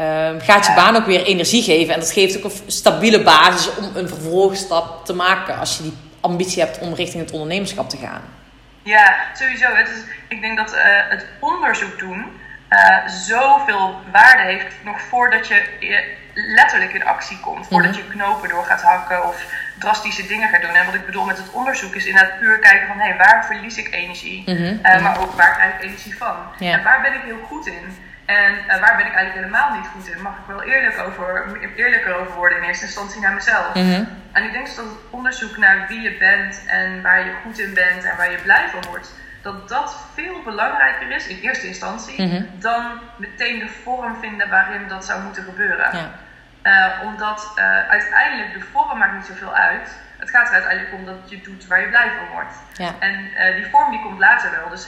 [0.00, 1.94] uh, gaat je baan ook weer energie geven.
[1.94, 5.96] En dat geeft ook een stabiele basis om een vervolgstap te maken als je die
[6.20, 8.22] ambitie hebt om richting het ondernemerschap te gaan.
[8.82, 9.74] Ja, sowieso.
[9.74, 12.40] Het is, ik denk dat uh, het onderzoek doen
[12.72, 15.62] uh, zoveel waarde heeft nog voordat je
[16.34, 17.66] letterlijk in actie komt.
[17.66, 19.44] Voordat je knopen door gaat hakken of
[19.78, 20.74] drastische dingen gaat doen.
[20.74, 23.44] En wat ik bedoel met het onderzoek is inderdaad puur kijken van hé, hey, waar
[23.46, 24.42] verlies ik energie?
[24.46, 24.80] Mm -hmm.
[24.84, 26.36] uh, maar ook waar krijg ik energie van?
[26.58, 27.96] En waar ben ik heel goed in?
[28.24, 30.22] En uh, waar ben ik eigenlijk helemaal niet goed in?
[30.22, 33.74] Mag ik wel eerlijk over, eerlijker over worden in eerste instantie naar mezelf.
[33.74, 34.08] Mm -hmm.
[34.32, 37.74] En ik denk dat het onderzoek naar wie je bent en waar je goed in
[37.74, 42.22] bent en waar je blij van wordt dat dat veel belangrijker is in eerste instantie
[42.22, 42.48] mm -hmm.
[42.58, 45.96] dan meteen de vorm vinden waarin dat zou moeten gebeuren.
[45.96, 46.10] Ja.
[46.62, 50.00] Uh, omdat uh, uiteindelijk de vorm maakt niet zoveel uit.
[50.18, 52.56] Het gaat er uiteindelijk om dat je doet waar je blij van wordt.
[52.72, 52.94] Ja.
[52.98, 54.68] En uh, die vorm die komt later wel.
[54.68, 54.84] Dus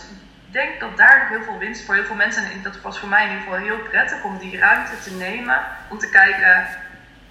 [0.47, 2.43] ik denk dat daar heel veel winst voor heel veel mensen.
[2.43, 5.59] En dat was voor mij in ieder geval heel prettig om die ruimte te nemen.
[5.88, 6.67] Om te kijken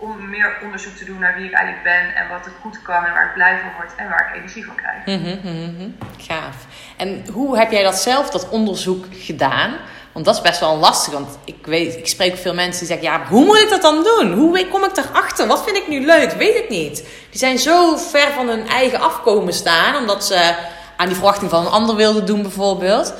[0.04, 3.06] om meer onderzoek te doen naar wie ik eigenlijk ben en wat ik goed kan
[3.06, 5.06] en waar ik blij van word en waar ik energie van krijg.
[5.06, 5.98] Mm -hmm, mm -hmm.
[6.18, 6.56] Gaaf.
[6.98, 9.76] En hoe heb jij dat zelf, dat onderzoek gedaan?
[10.12, 13.20] Want dat is best wel lastig, want ik, weet, ik spreek veel mensen die zeggen,
[13.20, 14.34] ja, hoe moet ik dat dan doen?
[14.34, 15.48] Hoe kom ik erachter?
[15.48, 16.32] Wat vind ik nu leuk?
[16.32, 16.96] Weet ik niet.
[17.30, 20.56] Die zijn zo ver van hun eigen afkomen staan, omdat ze
[20.96, 23.14] aan die verwachting van een ander wilden doen bijvoorbeeld.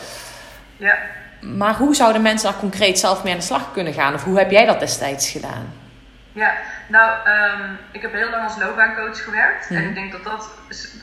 [0.78, 0.98] Ja.
[1.40, 4.14] Maar hoe zouden mensen daar concreet zelf mee aan de slag kunnen gaan?
[4.14, 5.83] Of hoe heb jij dat destijds gedaan?
[6.34, 6.54] Ja,
[6.88, 9.70] nou, um, ik heb heel lang als loopbaancoach gewerkt.
[9.70, 9.78] Mm.
[9.78, 10.50] En ik denk dat dat,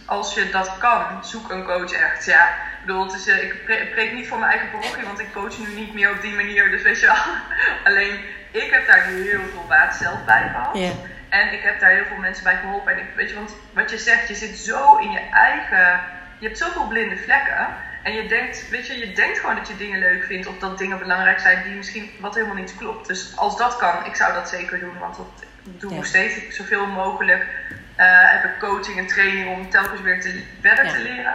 [0.04, 2.24] als je dat kan, zoek een coach echt.
[2.24, 5.18] Ja, ik bedoel, het is, uh, ik preek, preek niet voor mijn eigen parochie, want
[5.18, 6.70] ik coach nu niet meer op die manier.
[6.70, 7.16] Dus weet je wel.
[7.92, 10.76] Alleen, ik heb daar heel veel baat zelf bij gehad.
[10.76, 10.92] Yeah.
[11.28, 12.92] En ik heb daar heel veel mensen bij geholpen.
[12.92, 16.00] En ik, weet je, want wat je zegt, je zit zo in je eigen...
[16.38, 17.68] Je hebt zoveel blinde vlekken.
[18.02, 20.78] En je denkt, weet je, je denkt gewoon dat je dingen leuk vindt of dat
[20.78, 23.06] dingen belangrijk zijn die misschien wat helemaal niet klopt.
[23.06, 25.26] Dus als dat kan, ik zou dat zeker doen, want dat
[25.62, 26.56] doe ik nog steeds.
[26.56, 30.90] Zoveel mogelijk uh, heb ik coaching en training om telkens weer te, verder Ja.
[30.90, 31.34] te leren.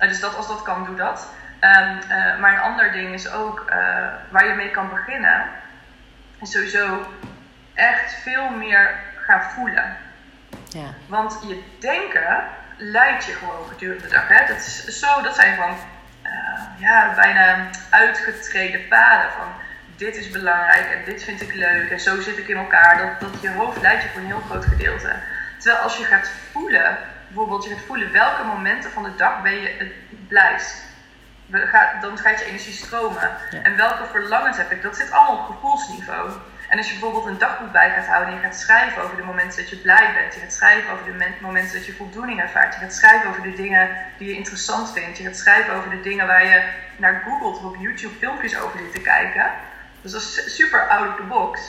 [0.00, 1.28] Uh, dus dat, als dat kan, doe dat.
[1.60, 3.64] Um, uh, maar een ander ding is ook
[4.30, 5.44] waar je mee kan beginnen,
[6.40, 7.06] is sowieso
[7.74, 9.96] echt veel meer gaan voelen.
[10.68, 10.94] Ja.
[11.06, 12.44] Want je denken
[12.76, 14.28] leidt je gewoon gedurende de dag.
[14.28, 14.46] Hè?
[14.46, 15.76] Dat, is zo, dat zijn gewoon
[16.76, 19.48] ja, bijna uitgetreden paden van
[19.96, 22.98] dit is belangrijk en dit vind ik leuk en zo zit ik in elkaar.
[22.98, 25.12] Dat, dat je hoofd leidt je voor een heel groot gedeelte.
[25.58, 29.60] Terwijl als je gaat voelen, bijvoorbeeld je gaat voelen welke momenten van de dag ben
[29.60, 29.92] je het
[30.28, 30.84] blijst.
[32.00, 33.30] dan gaat je energie stromen.
[33.62, 34.82] En welke verlangens heb ik?
[34.82, 36.30] Dat zit allemaal op gevoelsniveau.
[36.72, 39.22] En als je bijvoorbeeld een dagboek bij gaat houden en je gaat schrijven over de
[39.22, 42.74] momenten dat je blij bent, je gaat schrijven over de momenten dat je voldoening ervaart,
[42.74, 46.00] je gaat schrijven over de dingen die je interessant vindt, je gaat schrijven over de
[46.00, 49.50] dingen waar je naar googelt of op YouTube filmpjes over zit te kijken.
[50.02, 51.60] Dus dat is super out of the box.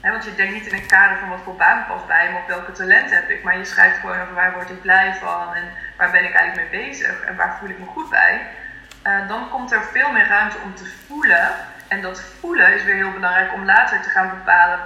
[0.00, 2.46] want je denkt niet in een kader van wat voor baan past bij me of
[2.46, 5.64] welke talenten heb ik, maar je schrijft gewoon over waar word ik blij van en
[5.96, 8.46] waar ben ik eigenlijk mee bezig en waar voel ik me goed bij.
[9.06, 11.54] Uh, dan komt er veel meer ruimte om te voelen
[11.94, 14.78] en dat voelen is weer heel belangrijk om later te gaan bepalen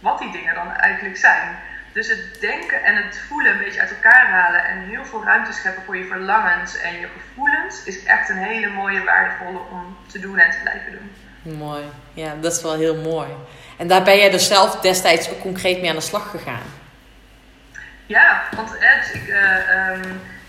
[0.00, 1.58] wat die dingen dan eigenlijk zijn.
[1.92, 5.52] Dus het denken en het voelen een beetje uit elkaar halen en heel veel ruimte
[5.52, 10.18] scheppen voor je verlangens en je gevoelens is echt een hele mooie, waardevolle om te
[10.18, 11.12] doen en te blijven doen.
[11.58, 13.28] Mooi, ja, dat is wel heel mooi.
[13.76, 16.62] En daar ben jij dus zelf destijds ook concreet mee aan de slag gegaan?
[18.06, 19.98] Ja, want dus ik, uh,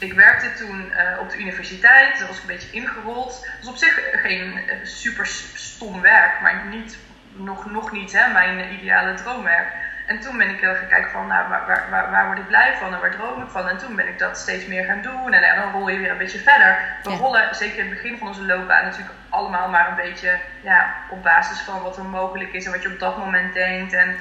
[0.01, 3.45] ik werkte toen uh, op de universiteit, dat was een beetje ingerold.
[3.45, 6.97] Dat was op zich geen uh, super stom werk, maar niet,
[7.33, 9.73] nog, nog niet hè, mijn ideale droomwerk.
[10.11, 12.77] En toen ben ik heel gaan kijken van, nou, waar, waar, waar, word ik blij
[12.77, 13.67] van en waar droom ik van?
[13.67, 16.17] En toen ben ik dat steeds meer gaan doen en, dan rol je weer een
[16.17, 16.97] beetje verder.
[17.03, 20.95] We rollen, zeker in het begin van onze loopbaan, natuurlijk allemaal maar een beetje ja,
[21.09, 24.17] op basis van wat er mogelijk is en wat je op dat moment denkt en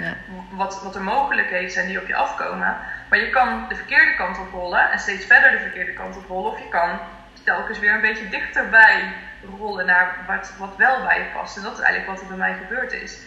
[0.50, 2.76] wat, wat er mogelijkheden zijn die op je afkomen.
[3.08, 6.26] Maar je kan de verkeerde kant op rollen en steeds verder de verkeerde kant op
[6.26, 6.52] rollen.
[6.52, 6.98] Of je kan
[7.44, 9.12] telkens weer een beetje dichterbij
[9.58, 11.56] rollen naar wat, wat wel bij je past.
[11.56, 13.18] En dat is eigenlijk wat er bij mij gebeurd is.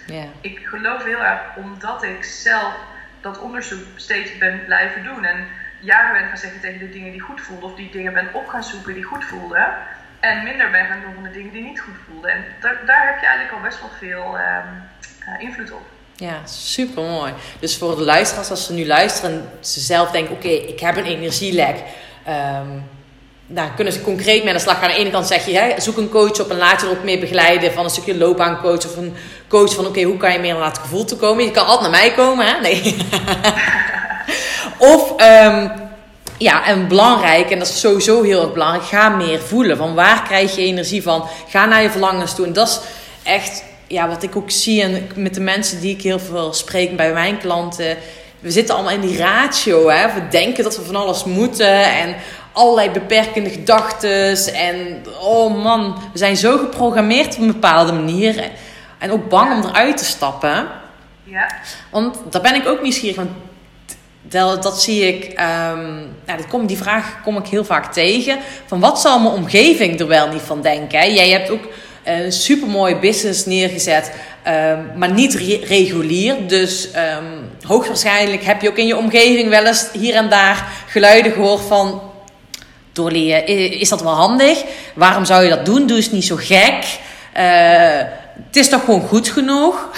[0.41, 2.73] Ik geloof heel erg omdat ik zelf
[3.21, 5.25] dat onderzoek steeds ben blijven doen.
[5.25, 5.47] En
[5.79, 7.69] jaren ben gaan zeggen tegen de dingen die goed voelden.
[7.69, 9.73] Of die dingen ben op gaan zoeken die goed voelden.
[10.19, 12.31] En minder ben gaan doen van de dingen die niet goed voelden.
[12.31, 15.81] En daar, daar heb je eigenlijk al best wel veel um, invloed op.
[16.15, 17.33] Ja, super mooi.
[17.59, 21.05] Dus voor de luisteraars, als ze nu luisteren ze zelf denken: oké, ik heb een
[21.05, 21.77] energielek.
[22.27, 22.83] Um,
[23.53, 24.89] nou, kunnen ze concreet mee de slag gaan.
[24.89, 26.93] Aan de ene kant zeg je, hè, zoek een coach op en laat je er
[26.93, 29.15] ook mee begeleiden van een stukje loopbaancoach of een
[29.47, 31.43] coach van oké, hoe kan je meer naar het gevoel te komen?
[31.43, 32.59] Je kan altijd naar mij komen, hè?
[32.61, 32.95] Nee.
[34.93, 35.71] of um,
[36.37, 39.77] ja, en belangrijk, en dat is sowieso heel erg belangrijk, ga meer voelen.
[39.77, 41.27] Van waar krijg je energie van?
[41.49, 42.45] Ga naar je verlangens toe.
[42.45, 42.79] En dat is
[43.23, 46.97] echt ja, wat ik ook zie en met de mensen die ik heel veel spreek
[46.97, 47.97] bij mijn klanten.
[48.39, 49.89] We zitten allemaal in die ratio.
[49.89, 50.13] Hè?
[50.13, 51.93] We denken dat we van alles moeten.
[51.93, 52.15] En
[52.53, 54.53] allerlei beperkende gedachten.
[54.53, 58.51] En oh man, we zijn zo geprogrammeerd op een bepaalde manier.
[58.97, 60.67] En ook bang om eruit te stappen.
[61.23, 61.55] Ja.
[61.91, 63.15] Want daar ben ik ook nieuwsgierig.
[63.15, 63.29] Want
[64.21, 65.23] dat, dat zie ik.
[65.23, 68.37] Um, nou, dat kom, die vraag kom ik heel vaak tegen.
[68.65, 70.99] Van wat zal mijn omgeving er wel niet van denken?
[70.99, 71.05] Hè?
[71.05, 71.67] Jij hebt ook
[72.03, 74.11] een supermooie business neergezet,
[74.43, 76.47] ehm, maar niet regulier.
[76.47, 81.31] Dus um, hoogstwaarschijnlijk heb je ook in je omgeving wel eens hier en daar geluiden
[81.31, 82.01] gehoord van.
[82.93, 84.63] Eh, is dat wel handig?
[84.95, 85.87] Waarom zou je dat doen?
[85.87, 86.99] Doe eens niet zo gek.
[87.37, 88.01] Uh,
[88.45, 89.89] het is toch gewoon goed genoeg?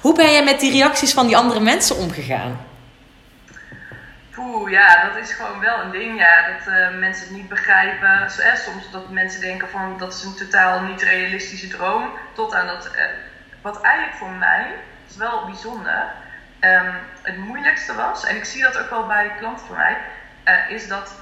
[0.00, 2.60] Hoe ben jij met die reacties van die andere mensen omgegaan?
[4.30, 6.18] Poeh, ja, dat is gewoon wel een ding.
[6.18, 8.22] Ja, dat uh, mensen het niet begrijpen.
[8.22, 12.10] Eh, soms dat mensen denken van dat is een totaal niet realistische droom.
[12.32, 13.02] Tot aan dat, uh,
[13.62, 14.66] wat eigenlijk voor mij,
[15.08, 16.04] is wel bijzonder,
[16.60, 18.24] um, het moeilijkste was.
[18.24, 19.96] En ik zie dat ook wel bij klanten van mij.
[20.68, 21.14] Is dat,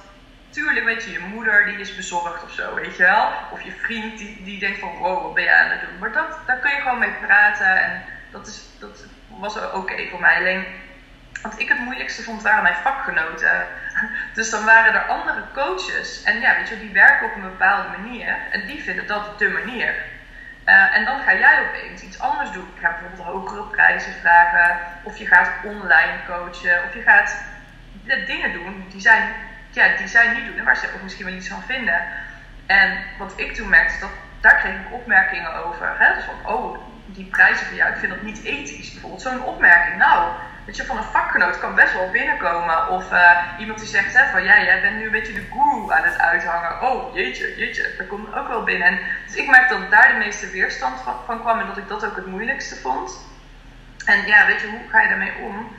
[0.52, 3.32] tuurlijk weet je, je moeder die is bezorgd of zo, weet je wel.
[3.50, 5.98] Of je vriend die, die denkt van wow, wat ben je aan het doen.
[5.98, 7.84] Maar dat, daar kun je gewoon mee praten.
[7.84, 10.36] En dat, is, dat was oké voor mij.
[10.36, 10.64] Alleen
[11.42, 13.66] wat ik het moeilijkste vond, waren mijn vakgenoten.
[14.34, 16.22] Dus dan waren er andere coaches.
[16.22, 18.36] En ja, weet je, die werken op een bepaalde manier.
[18.50, 19.94] En die vinden dat de manier.
[20.66, 22.68] Uh, en dan ga jij opeens iets anders doen.
[22.74, 24.76] Je gaat bijvoorbeeld hogere prijzen vragen.
[25.02, 26.84] Of je gaat online coachen.
[26.84, 27.44] Of je gaat
[28.26, 29.34] dingen doen die zij,
[29.74, 30.58] ja, die zij niet doen.
[30.58, 32.02] En waar ze ook misschien wel iets van vinden.
[32.66, 35.94] En wat ik toen merkte, dat, daar kreeg ik opmerkingen over.
[35.98, 36.14] Hè?
[36.14, 38.92] Dus van, oh, die prijzen van jou, ik vind dat niet ethisch.
[38.92, 39.96] Bijvoorbeeld zo'n opmerking.
[39.96, 40.32] Nou,
[40.66, 42.88] weet je, van een vakgenoot kan best wel binnenkomen.
[42.88, 45.92] Of uh, iemand die zegt hè, van ja, jij bent nu een beetje de guru
[45.92, 46.82] aan het uithangen.
[46.82, 48.88] Oh, jeetje, jeetje, dat komt ook wel binnen.
[48.88, 51.88] En, dus ik merkte dat daar de meeste weerstand van, van kwam en dat ik
[51.88, 53.30] dat ook het moeilijkste vond.
[54.04, 55.76] En ja, weet je, hoe ga je daarmee om?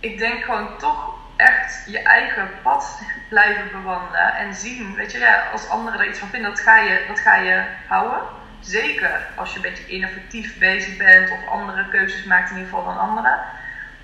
[0.00, 5.48] Ik denk gewoon toch echt je eigen pad blijven bewandelen en zien, weet je, ja,
[5.52, 8.18] als anderen er iets van vinden, dat ga je, dat ga je houden.
[8.60, 12.84] Zeker als je een beetje innovatief bezig bent of andere keuzes maakt in ieder geval
[12.84, 13.38] dan anderen.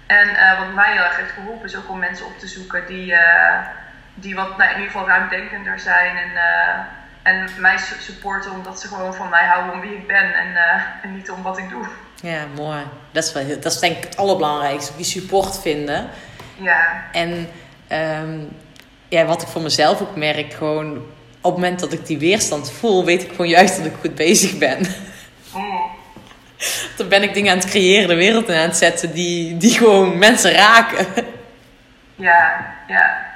[0.07, 2.87] En uh, wat mij heel erg heeft geholpen is ook om mensen op te zoeken
[2.87, 3.59] die, uh,
[4.15, 6.17] die wat nou, in ieder geval ruimdenkender zijn.
[6.17, 6.79] En, uh,
[7.23, 10.35] en mij supporten omdat ze gewoon van mij houden om wie ik ben
[11.03, 11.85] en, niet om wat ik doe.
[12.23, 12.83] Ja, mooi.
[13.11, 14.97] Dat is, wel dat is denk ik het allerbelangrijkste.
[14.97, 16.11] Die support vinden.
[16.55, 17.05] Ja.
[17.13, 17.49] En
[17.93, 18.57] um,
[19.09, 20.97] ja, wat ik voor mezelf ook merk, gewoon
[21.41, 24.15] op het moment dat ik die weerstand voel, weet ik gewoon juist dat ik goed
[24.15, 24.79] bezig ben.
[25.55, 25.83] Mm.
[26.97, 29.79] Dan ben ik dingen aan het creëren, de wereld in aan het zetten die, die
[29.79, 31.07] gewoon mensen raken.
[32.15, 33.33] Ja, ja.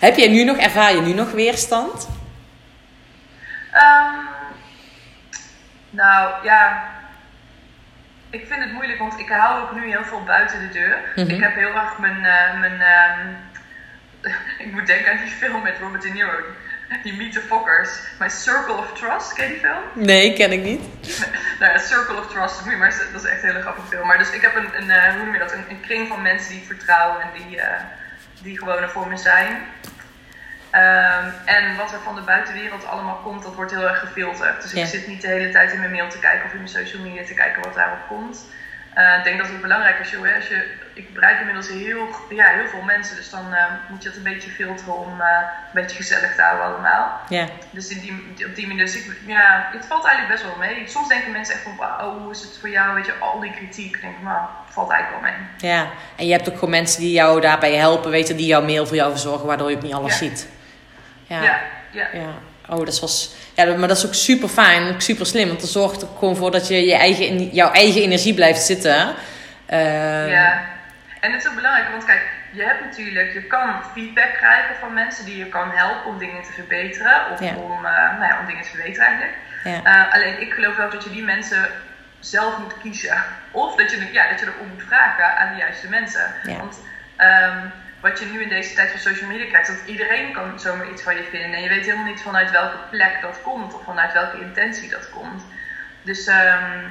[0.00, 2.08] Heb jij nu nog, ervaar je nu nog weerstand?
[3.72, 4.14] Ehm,
[5.90, 6.84] nou ja,
[8.32, 10.98] ik vind het moeilijk, want ik hou ook nu heel veel buiten de deur.
[11.16, 11.30] Mhm.
[11.34, 12.24] Ik heb heel erg mijn.
[12.24, 13.28] eh, mijn ehm,
[14.66, 16.38] ik moet denken aan die film met Robert De Niro.
[17.02, 17.90] Die Meet the Fockers.
[18.18, 19.82] My Circle of Trust, ken je die film?
[19.92, 20.80] Nee, ken ik niet.
[21.60, 24.06] nou, ja, Circle of Trust, moet je maar, dat is echt een hele grappige film.
[24.06, 26.22] Maar dus ik heb een, een eh, hoe noem je dat, een, een kring van
[26.22, 27.80] mensen die ik vertrouw en die, eh,
[28.42, 29.58] die gewoon er voor me zijn.
[30.72, 34.62] Ehm, en wat er van de buitenwereld allemaal komt, dat wordt heel erg gefilterd.
[34.62, 34.82] Dus Ja.
[34.82, 37.02] ik zit niet de hele tijd in mijn mail te kijken of in mijn social
[37.02, 38.44] media te kijken wat daarop komt.
[38.94, 42.46] Eh, ik denk dat het belangrijk is, joh, als je, ik bereik inmiddels heel, ja,
[42.46, 45.80] heel veel mensen, dus dan eh, moet je dat een beetje filteren om eh, een
[45.82, 47.20] beetje gezellig te houden allemaal.
[47.28, 50.58] Ja, Dus in die, op die manier, dus ik, ja, het valt eigenlijk best wel
[50.68, 50.88] mee.
[50.88, 53.52] Soms denken mensen echt van, wauw, hoe is het voor jou, weet je, al die
[53.52, 53.94] kritiek.
[53.94, 55.70] Ik denk, nou, het valt eigenlijk wel mee.
[55.72, 55.86] ja.
[56.16, 58.96] En je hebt ook gewoon mensen die jou daarbij helpen, weten, die jouw mail voor
[58.96, 60.18] jou verzorgen, waardoor je ook niet alles Ja.
[60.18, 60.48] ziet.
[61.32, 61.42] Ja.
[61.42, 62.34] Ja, ja, Ja,
[62.68, 63.34] oh, dat was.
[63.54, 65.48] Ja, maar dat is ook super fijn en ook super slim.
[65.48, 69.14] Want dat zorgt er gewoon voor dat je, je eigen, jouw eigen energie blijft zitten.
[69.66, 70.62] Ehm, ja.
[71.20, 74.94] En het is ook belangrijk, want kijk, je hebt natuurlijk, je kan feedback krijgen van
[74.94, 77.20] mensen die je kan helpen om dingen te verbeteren.
[77.32, 77.54] Of Ja.
[77.54, 79.36] om, eh, nou ja, om dingen te verbeteren eigenlijk.
[79.64, 79.82] Ja.
[79.84, 81.68] Eh, alleen ik geloof wel dat je die mensen
[82.20, 83.22] zelf moet kiezen.
[83.50, 86.34] Of dat je, ja, dat je erom moet vragen aan de juiste mensen.
[86.42, 86.56] Ja.
[86.56, 86.80] Want
[87.16, 87.58] ehm,
[88.02, 91.02] wat je nu in deze tijd van social media krijgt, dat iedereen kan zomaar iets
[91.02, 91.52] van je vinden.
[91.52, 95.10] En je weet helemaal niet vanuit welke plek dat komt of vanuit welke intentie dat
[95.10, 95.44] komt.
[96.02, 96.84] Dus ehm,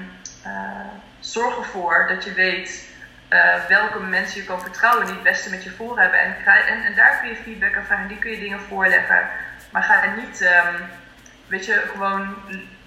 [0.44, 0.86] eh,
[1.20, 2.90] zorg ervoor dat je weet
[3.28, 6.20] eh, welke mensen je kan vertrouwen die het beste met je voor hebben.
[6.20, 6.36] En,
[6.86, 9.30] en, daar kun je feedback aan vragen, die kun je dingen voorleggen.
[9.72, 10.76] Maar ga er niet, ehm,
[11.48, 12.36] weet je, gewoon,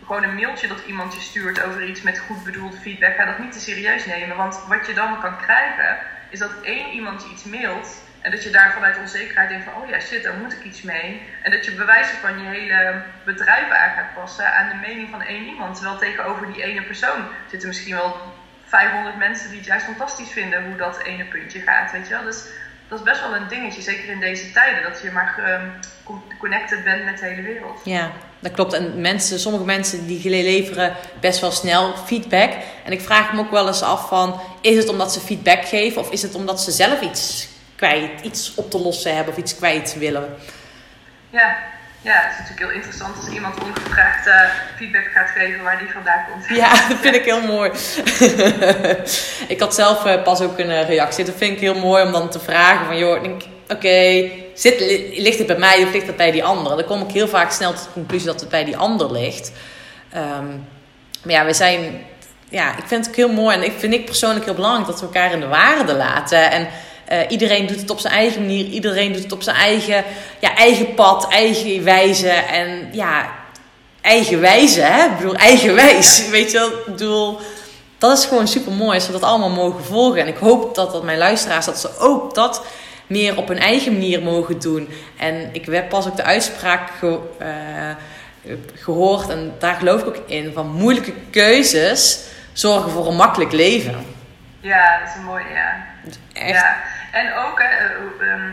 [0.07, 3.15] gewoon een mailtje dat iemand je stuurt over iets met goed bedoelde feedback.
[3.15, 4.37] Ga dat niet te serieus nemen.
[4.37, 8.04] Want wat je dan kan krijgen, is dat één iemand je iets mailt.
[8.25, 10.83] En dat je daar vanuit onzekerheid denkt van, oh ja shit, daar moet ik iets
[10.83, 11.23] mee.
[11.43, 15.23] En dat je bewijzen van je hele bedrijf aan gaat passen aan de mening van
[15.23, 15.75] één iemand.
[15.77, 18.17] Terwijl tegenover die ene persoon zitten misschien wel
[18.65, 22.25] 500 mensen die het juist fantastisch vinden hoe dat ene puntje gaat, weet je wel.
[22.25, 22.43] Dus
[22.89, 25.67] dat is best wel een dingetje, zeker in deze tijden, dat je maar ehm,
[26.05, 27.81] con- connected bent met de hele wereld.
[27.85, 28.73] Ja, dat klopt.
[28.73, 32.53] En mensen, sommige mensen die leveren best wel snel feedback.
[32.85, 34.41] En ik vraag me ook wel eens af van...
[34.61, 36.01] Is het omdat ze feedback geven?
[36.01, 39.57] Of is het omdat ze zelf iets kwijt, iets op te lossen hebben of iets
[39.57, 40.37] kwijt willen?
[41.31, 41.57] Ja,
[42.05, 44.41] ja, het is natuurlijk heel interessant als iemand ongevraagd eh,
[44.77, 46.59] feedback gaat geven waar die vandaan komt.
[46.59, 47.71] Ja, dat vind ik heel mooi.
[49.55, 51.25] ik had zelf eh, pas ook een eh, reactie.
[51.25, 52.99] Dat vind ik heel mooi om dan te vragen van...
[52.99, 53.25] joh,
[53.69, 54.31] oké,
[55.13, 56.77] ligt het bij mij of ligt het bij die andere?
[56.77, 59.53] Dan kom ik heel vaak snel tot de conclusie dat het bij die ander ligt.
[60.13, 60.49] Ehm,
[61.23, 62.07] maar ja, we zijn...
[62.49, 65.01] Ja, ik vind het ook heel mooi en ik vind ik persoonlijk heel belangrijk dat
[65.01, 66.51] we elkaar in de waarde laten.
[66.51, 66.69] En
[67.07, 68.65] eh, iedereen doet het op zijn eigen manier.
[68.65, 70.05] Iedereen doet het op zijn eigen,
[70.39, 72.29] ja, eigen pad, eigen wijze.
[72.29, 73.31] En ja,
[74.01, 75.05] eigen wijze, hè?
[75.05, 76.23] Ik bedoel, eigenwijs.
[76.31, 76.69] Weet je wel?
[76.69, 77.39] Ik bedoel,
[77.99, 80.21] dat is gewoon super mooi als we dat allemaal mogen volgen.
[80.21, 82.65] En ik hoop dat, dat mijn luisteraars, dat ze ook dat
[83.07, 84.89] meer op hun eigen manier mogen doen.
[85.19, 90.19] En ik heb pas ook de uitspraak ge- eh, gehoord, en daar geloof ik ook
[90.27, 92.21] in, van moeilijke keuzes
[92.53, 94.07] zorgen voor een makkelijk leven.
[94.61, 95.85] Ja, dat is een mooie, ja.
[96.33, 96.51] Echt.
[96.51, 96.77] Ja,
[97.15, 98.49] en ook hè, eh, ehm,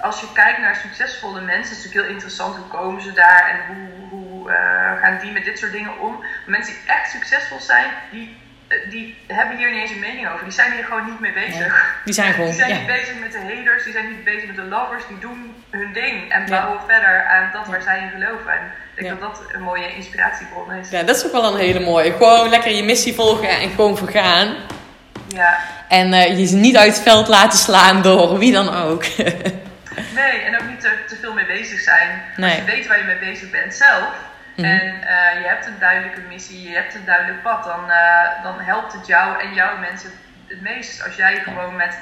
[0.00, 3.42] als je kijkt naar succesvolle mensen, is het natuurlijk heel interessant hoe komen ze daar
[3.50, 6.24] en hoe, hoe eh, gaan die met dit soort dingen om.
[6.46, 8.36] Mensen die echt succesvol zijn, die,
[8.68, 10.44] eh, die hebben hier niet eens een mening over.
[10.44, 12.00] Die zijn hier gewoon niet mee bezig.
[12.04, 12.76] Die zijn gewoon, Die zijn ja.
[12.78, 15.92] niet bezig met de haters, die zijn niet bezig met de lovers, die doen hun
[15.92, 16.60] ding en Ja.
[16.60, 18.52] bouwen verder aan dat waar zij in geloven.
[18.52, 18.60] En
[18.94, 19.26] ik denk Ja.
[19.26, 20.90] dat dat een mooie inspiratiebron is.
[20.90, 22.12] Ja, dat is ook wel een hele mooie.
[22.12, 24.56] Gewoon lekker je missie volgen en gewoon vergaan.
[25.28, 25.58] Ja.
[25.88, 29.04] En eh, je ze niet uit het veld laten slaan door wie dan ook.
[30.14, 32.22] Nee, en ook niet te, te veel mee bezig zijn.
[32.36, 32.50] Nee.
[32.50, 34.12] Als je weet waar je mee bezig bent zelf.
[34.56, 34.66] Mhm.
[34.66, 37.64] En eh, je hebt een duidelijke missie, je hebt een duidelijk pad.
[37.64, 40.10] Dan, eh, dan helpt het jou en jouw mensen
[40.46, 41.04] het meest.
[41.04, 41.96] Als jij gewoon met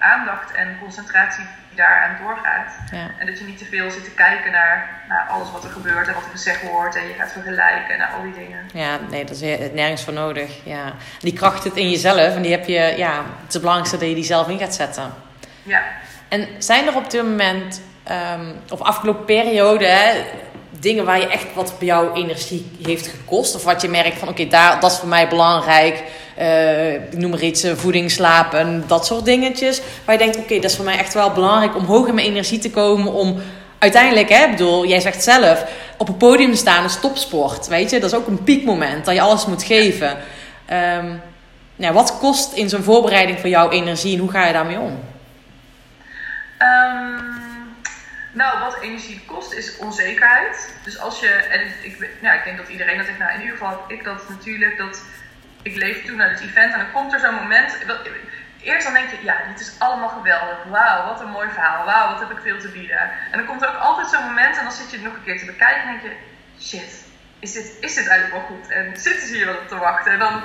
[0.00, 1.44] aandacht en concentratie
[1.74, 2.72] daaraan doorgaat.
[2.90, 3.10] Ja.
[3.18, 6.08] En dat je niet te veel zit te kijken naar, naar alles wat er gebeurt
[6.08, 6.96] en wat er gezegd wordt.
[6.96, 8.68] En je gaat vergelijken naar al die dingen.
[8.72, 10.64] Ja, nee, dat is nergens voor nodig.
[10.64, 10.92] Ja.
[11.20, 14.08] Die kracht zit in jezelf en die heb je, ja, het is het belangrijkste dat
[14.08, 15.14] je die zelf in gaat zetten.
[15.62, 15.82] Ja.
[16.28, 20.24] En zijn er op dit moment, ehm, of afgelopen periode, hè,
[20.82, 23.54] dingen waar je echt wat bij jou energie heeft gekost?
[23.54, 26.02] Of wat je merkt van, oké, daar dat is voor mij belangrijk.
[26.36, 29.80] Eh, ik noem maar iets, eh, voeding, slapen, dat soort dingetjes.
[30.04, 32.26] Waar je denkt, oké, dat is voor mij echt wel belangrijk om hoog in mijn
[32.26, 33.12] energie te komen.
[33.12, 33.40] Om
[33.78, 35.64] uiteindelijk, hè, bedoel, jij zegt zelf,
[35.96, 37.66] op een podium staan is topsport.
[37.68, 40.16] Weet je, dat is ook een piekmoment dat je alles moet geven.
[41.76, 44.98] Ja, wat kost in zo'n voorbereiding voor jou energie en hoe ga je daarmee om?
[46.58, 47.31] Ehm,
[48.32, 50.74] nou, wat energie kost is onzekerheid.
[50.84, 53.56] Dus als je, en ik, ja, ik denk dat iedereen dat heeft, nou in ieder
[53.56, 55.02] geval ik dat natuurlijk, dat
[55.62, 57.78] ik leef toen naar het event en dan komt er zo'n moment.
[58.62, 60.64] Eerst dan denk je, ja, dit is allemaal geweldig.
[60.64, 61.84] Wauw, wat een mooi verhaal.
[61.84, 63.00] Wauw, wat heb ik veel te bieden.
[63.00, 65.22] En dan komt er ook altijd zo'n moment en dan zit je het nog een
[65.22, 66.16] keer te bekijken en denk je,
[66.60, 67.04] shit,
[67.38, 68.70] is dit, is dit eigenlijk wel goed?
[68.70, 70.12] En zitten ze hier wel op te wachten?
[70.12, 70.42] En dan,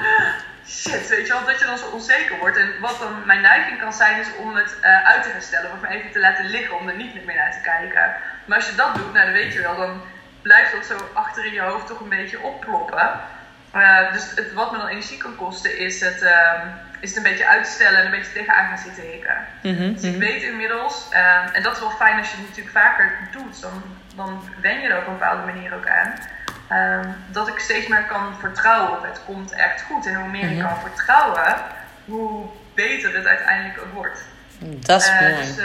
[0.70, 2.58] shit, weet je wel, dat je dan zo onzeker wordt.
[2.58, 5.72] En wat dan mijn neiging kan zijn, is om het uh, uit te herstellen.
[5.72, 8.16] Of me even te laten liggen, om er niet meer naar te kijken.
[8.46, 10.02] Maar als je dat doet, nou dan weet je wel, dan
[10.42, 13.20] blijft dat zo achter in je hoofd toch een beetje opploppen.
[13.76, 16.62] Uh, dus het, wat me dan energie kan kosten, is het, uh,
[17.00, 19.38] is het een beetje uitstellen en een beetje tegenaan gaan zitten hikken.
[19.62, 19.94] Mm -hmm.
[19.94, 23.18] Dus ik weet inmiddels, ehm, en dat is wel fijn als je het natuurlijk vaker
[23.32, 23.84] doet, dan,
[24.16, 26.14] dan wen je er op een bepaalde manier ook aan.
[26.68, 30.06] Ehm, dat ik steeds meer kan vertrouwen op het komt echt goed.
[30.06, 30.58] En hoe meer mm -hmm.
[30.58, 31.56] ik kan vertrouwen,
[32.06, 34.20] hoe beter het uiteindelijk ook wordt.
[34.60, 35.36] Dat is uh, mooi.
[35.36, 35.56] Dus,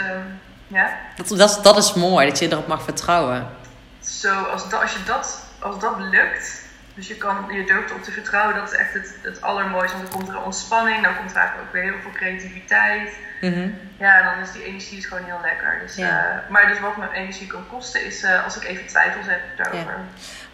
[0.66, 0.96] ja?
[1.16, 3.46] dat, dat, dat is mooi, dat je erop mag vertrouwen.
[4.00, 6.61] Zo, als, dat, als, je dat, als dat lukt,
[6.94, 9.96] dus je, kan, je durft erop te vertrouwen, dat is echt het, het allermooiste.
[9.96, 13.10] Want dan komt er een ontspanning, dan komt er eigenlijk ook weer heel veel creativiteit.
[13.40, 13.78] Mm -hmm.
[13.98, 15.78] Ja, en dan is die energie is gewoon heel lekker.
[15.82, 16.06] Dus, ja.
[16.06, 19.40] uh, maar dus wat mijn energie kan kosten, is uh, als ik even twijfels heb
[19.56, 19.92] daarover.
[19.92, 20.04] Ja.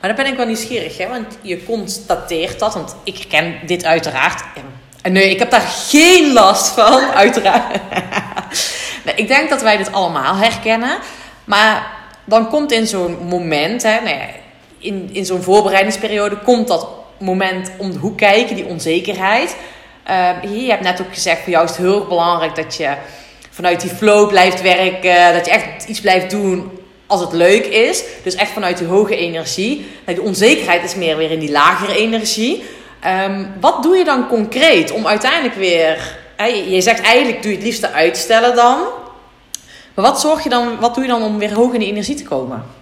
[0.01, 1.09] Maar dan ben ik wel nieuwsgierig, hè?
[1.09, 4.45] want je constateert dat, want ik ken dit uiteraard.
[5.03, 7.80] En nee, ik heb daar geen last van, uiteraard.
[9.05, 10.99] nee, ik denk dat wij dit allemaal herkennen.
[11.45, 11.86] Maar
[12.24, 14.26] dan komt in zo'n moment, hè, nou ja,
[14.89, 19.57] in, in zo'n voorbereidingsperiode komt dat moment om de hoek kijken, die onzekerheid.
[20.11, 20.30] Uh,
[20.64, 22.95] je hebt net ook gezegd, voor jou is het heel belangrijk dat je
[23.51, 26.70] vanuit die flow blijft werken, dat je echt iets blijft doen
[27.07, 28.05] als het leuk is.
[28.22, 29.86] Dus echt vanuit die hoge energie.
[30.05, 32.64] De onzekerheid is meer weer in die lagere energie.
[33.26, 36.16] Um, wat doe je dan concreet om uiteindelijk weer...
[36.68, 38.78] Je zegt eigenlijk doe je het liefste uitstellen dan.
[39.95, 42.14] Maar wat, zorg je dan, wat doe je dan om weer hoog in die energie
[42.14, 42.78] te komen?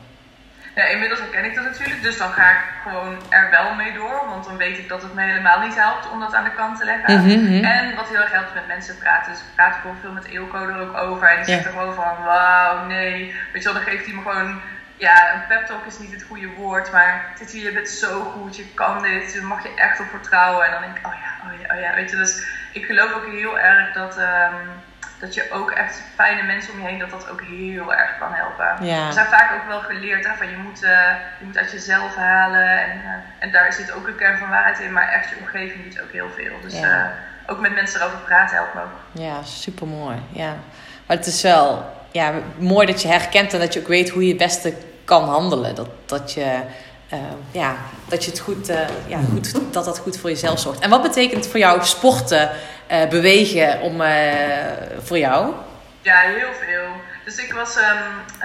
[0.77, 4.27] Ja, inmiddels herken ik dat natuurlijk, dus dan ga ik gewoon er wel mee door.
[4.29, 6.79] Want dan weet ik dat het me helemaal niet helpt om dat aan de kant
[6.79, 7.21] te leggen.
[7.21, 7.65] Mm -hmm.
[7.65, 9.33] En wat heel erg helpt is met mensen praten.
[9.33, 11.29] Dus ik praat gewoon veel met Eelco er ook over.
[11.29, 13.35] En die zegt er gewoon van, wauw, nee.
[13.53, 14.61] Weet je wel, dan geeft hij me gewoon...
[14.97, 18.21] Ja, een pep talk is niet het goede woord, maar dit hier, je bent zo
[18.21, 20.65] goed, je kan dit, daar mag je echt op vertrouwen.
[20.65, 22.17] En dan denk ik, oh ja, oh ja, oh ja, weet je.
[22.17, 24.19] Dus ik geloof ook heel erg dat...
[24.19, 24.86] Um,
[25.21, 28.33] dat je ook echt fijne mensen om je heen, dat dat ook heel erg kan
[28.33, 28.87] helpen.
[28.87, 29.07] Ja.
[29.07, 30.91] We zijn vaak ook wel geleerd, hè, van je moet, uh,
[31.39, 32.69] je moet uit jezelf halen.
[32.83, 35.85] En, uh, en daar zit ook een kern van waarheid in, maar echt je omgeving
[35.85, 36.55] doet ook heel veel.
[36.63, 37.05] Dus ja.
[37.05, 39.23] uh, ook met mensen erover praten helpt me ook.
[39.23, 40.17] Ja, super mooi.
[40.33, 40.55] Ja.
[41.07, 44.23] Maar het is wel ja, mooi dat je herkent en dat je ook weet hoe
[44.23, 45.75] je het beste kan handelen.
[45.75, 46.61] Dat, dat je...
[47.51, 47.75] Ja,
[48.09, 48.67] dat je het goed,
[49.07, 50.81] ja, goed, dat dat goed voor jezelf zorgt.
[50.81, 52.51] En wat betekent voor jou sporten,
[52.93, 54.03] uh, bewegen om,
[55.03, 55.55] voor jou?
[56.01, 56.89] Ja, heel veel.
[57.25, 58.43] Dus ik was um,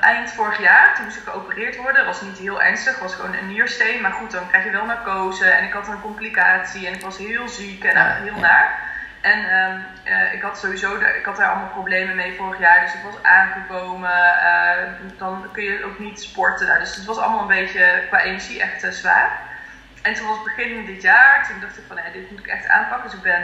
[0.00, 2.06] eind vorig jaar, toen moest ik geopereerd worden.
[2.06, 4.00] was niet heel ernstig, was gewoon een niersteen.
[4.00, 7.18] Maar goed, dan krijg je wel narcose en ik had een complicatie en ik was
[7.18, 8.40] heel ziek en ja, heel ja.
[8.40, 8.88] naar.
[9.20, 12.80] En um, uh, ik had sowieso, de, ik had daar allemaal problemen mee vorig jaar,
[12.80, 14.10] dus ik was aangekomen.
[14.10, 16.66] Uh, dan kun je ook niet sporten.
[16.66, 19.40] Nou, dus het was allemaal een beetje qua energie echt uh, zwaar.
[20.08, 22.46] En toen was het begin dit jaar, toen dacht ik van, nee, dit moet ik
[22.46, 23.10] echt aanpakken.
[23.10, 23.42] Dus ik ben,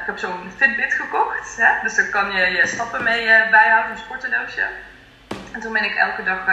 [0.00, 1.56] ik heb zo'n Fitbit gekocht.
[1.56, 1.82] Hè?
[1.82, 4.66] Dus daar kan je je stappen mee bijhouden, een sportendoosje.
[5.52, 6.44] En toen ben ik elke dag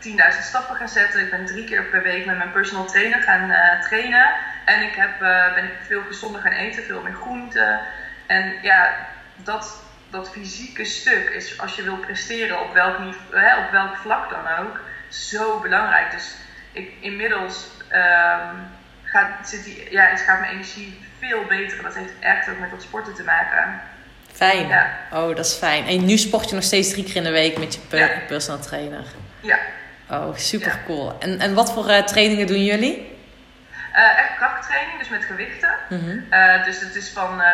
[0.00, 1.20] 10.000 stappen gaan zetten.
[1.20, 4.34] Ik ben drie keer per week met mijn personal trainer gaan trainen.
[4.64, 7.80] En ik heb, uh, ben ik veel gezonder gaan eten, veel meer groenten.
[8.26, 8.94] En ja,
[9.36, 13.96] dat, dat fysieke stuk is als je wil presteren op welk, niveau, hè, op welk
[13.96, 16.10] vlak dan ook, zo belangrijk.
[16.10, 16.36] Dus
[16.72, 18.78] ik, inmiddels um,
[19.10, 21.82] gaat, zit die, ja, het gaat mijn energie veel beter.
[21.82, 23.80] Dat heeft echt ook met dat sporten te maken.
[24.32, 24.68] Fijn.
[24.68, 24.90] Ja.
[25.12, 25.86] Oh, dat is fijn.
[25.86, 28.08] En nu sport je nog steeds drie keer in de week met je ja.
[28.26, 29.04] personal trainer.
[29.40, 29.58] Ja.
[30.10, 31.16] Oh, super cool.
[31.18, 33.09] En, en wat voor uh, trainingen doen jullie?
[33.96, 35.74] Uh, echt krachttraining, dus met gewichten.
[35.88, 36.26] Mm -hmm.
[36.30, 37.46] uh, dus het is van uh,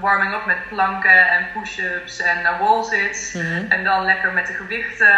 [0.00, 3.32] warming up met planken en push-ups en wall sits.
[3.32, 3.70] Mm -hmm.
[3.70, 5.16] En dan lekker met de gewichten,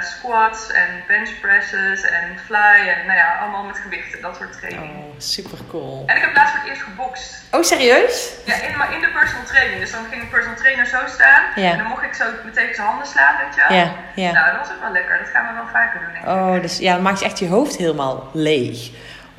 [0.00, 2.94] squats en bench presses en fly.
[2.96, 4.96] En nou ja, allemaal met gewichten, dat soort training.
[4.96, 6.02] Oh, super cool.
[6.06, 7.44] En ik heb laatst voor het eerst gebokst.
[7.50, 8.34] Oh, serieus?
[8.44, 9.80] Ja, in, maar in de personal training.
[9.80, 11.44] Dus dan ging een personal trainer zo staan.
[11.54, 13.78] En dan mocht ik zo meteen zijn handen slaan, weet je wel.
[13.78, 14.32] Ja, ja.
[14.32, 15.18] Nou, dat was ook wel lekker.
[15.18, 16.30] Dat gaan we wel vaker doen, denk ik.
[16.30, 18.90] Oh, dus ja, dan maakt je echt je hoofd helemaal leeg.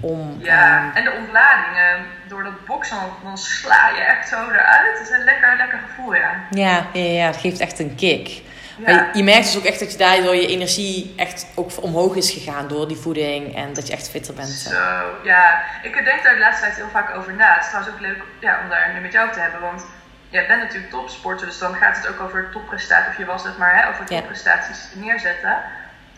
[0.01, 0.91] Om, ja, um...
[0.93, 2.05] en de ontladingen.
[2.27, 4.97] Door dat boksen, dan sla je echt zo eruit.
[4.97, 6.33] Dat is een lekker, lekker gevoel, ja.
[6.49, 8.41] Ja, ja, ja, het geeft echt een kick.
[8.77, 12.15] Maar je, je merkt dus ook echt dat je daardoor je energie echt ook omhoog
[12.15, 14.49] is gegaan door die voeding en dat je echt fitter bent.
[14.49, 15.63] Zo, ja.
[15.81, 17.53] Ik denk daar de laatste tijd heel vaak over na.
[17.53, 19.85] Het is trouwens ook leuk ja, om daar nu met jou te hebben, want
[20.29, 23.57] jij bent natuurlijk topsporter, dus dan gaat het ook over topprestaties, of je was het
[23.57, 25.57] maar, hè, over topprestaties neerzetten.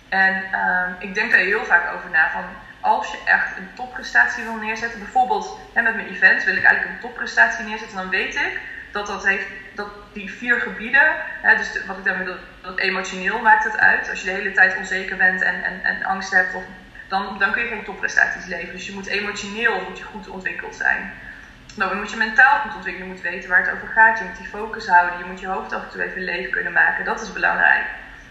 [0.10, 2.44] En ehm, ik denk daar heel vaak over na, van
[2.82, 6.96] als je echt een topprestatie wil neerzetten, bijvoorbeeld hè, met mijn event wil ik eigenlijk
[6.96, 8.60] een topprestatie neerzetten, dan weet ik
[8.92, 13.40] dat dat heeft, dat die vier gebieden, hè, dus wat ik daarmee bedoel, dat emotioneel
[13.40, 14.10] maakt het uit.
[14.10, 16.56] Als je de hele tijd onzeker bent en, en, en angst hebt,
[17.08, 18.76] dan, dan kun je geen topprestaties leveren.
[18.76, 21.14] Dus je moet emotioneel moet je goed ontwikkeld zijn.
[21.76, 24.24] Nou, dan moet je mentaal goed ontwikkelen, je moet weten waar het over gaat, je
[24.24, 27.06] moet die focus houden, je moet je hoofd af en toe even leeg kunnen maken.
[27.06, 27.86] Dat is belangrijk.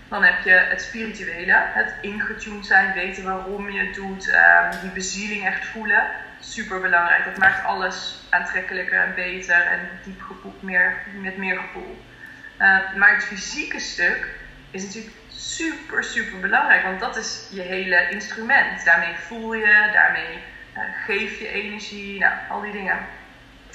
[0.08, 4.90] Dan heb je het spirituele, het ingetuned zijn, weten waarom je het doet, ehm, die
[4.90, 6.06] bezieling echt voelen.
[6.40, 7.24] Super belangrijk.
[7.24, 12.04] Dat maakt alles aantrekkelijker en beter en diep gevoel, meer, met meer gevoel.
[12.58, 14.28] Ehm, maar het fysieke stuk
[14.70, 18.84] is natuurlijk super, super belangrijk, want dat is je hele instrument.
[18.84, 20.38] Daarmee voel je, daarmee
[20.76, 22.98] uh, geef je energie, nou, al die dingen.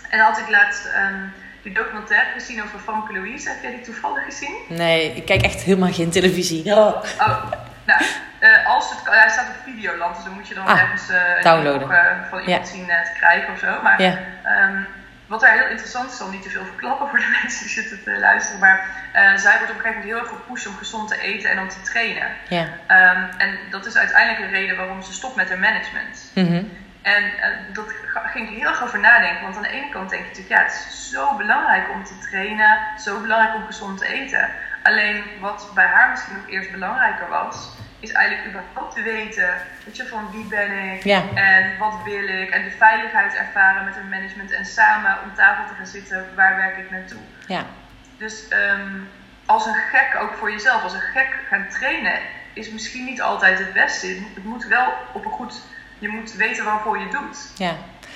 [0.09, 1.33] En had ik laatst um,
[1.63, 3.49] die documentaire gezien over Famke Louise.
[3.49, 4.55] Heb jij die toevallig gezien?
[4.67, 6.65] Nee, ik kijk echt helemaal geen televisie.
[6.65, 7.51] Oh, oh
[7.85, 8.01] nou,
[8.39, 11.41] uh, als het hij staat op Videoland, dus dan moet je dan ah, ergens uh,
[11.41, 11.91] downloaden.
[11.91, 13.81] Uh, van iemand zien te krijgen of zo.
[13.81, 14.87] Maar um,
[15.27, 18.03] wat daar heel interessant is, zal niet te veel verklappen voor de mensen die zitten
[18.03, 18.85] te luisteren, maar
[19.35, 21.69] zij wordt op een gegeven moment heel erg gepusht om gezond te eten en om
[21.69, 22.27] te trainen.
[22.49, 22.63] Ja.
[22.63, 26.31] Um, en dat is uiteindelijk een reden waarom ze stopt met haar management.
[26.33, 26.71] Mm -hmm.
[27.03, 29.41] En uh, dat ging ik heel erg over nadenken.
[29.41, 32.17] Want aan de ene kant denk je natuurlijk, ja, het is zo belangrijk om te
[32.17, 34.49] trainen, zo belangrijk om gezond te eten.
[34.83, 39.49] Alleen wat bij haar misschien ook eerst belangrijker was, is eigenlijk überhaupt te weten,
[39.85, 41.23] weet je, van wie ben ik ja.
[41.33, 42.49] en wat wil ik.
[42.49, 46.55] En de veiligheid ervaren met een management en samen om tafel te gaan zitten, waar
[46.55, 47.21] werk ik naartoe.
[47.47, 47.65] Ja.
[48.17, 49.09] Dus um,
[49.45, 52.19] als een gek, ook voor jezelf, als een gek gaan trainen,
[52.53, 54.07] is misschien niet altijd het beste.
[54.07, 55.61] Het moet wel op een goed
[56.03, 57.37] je moet weten waarvoor je doet.
[57.57, 57.75] Ja.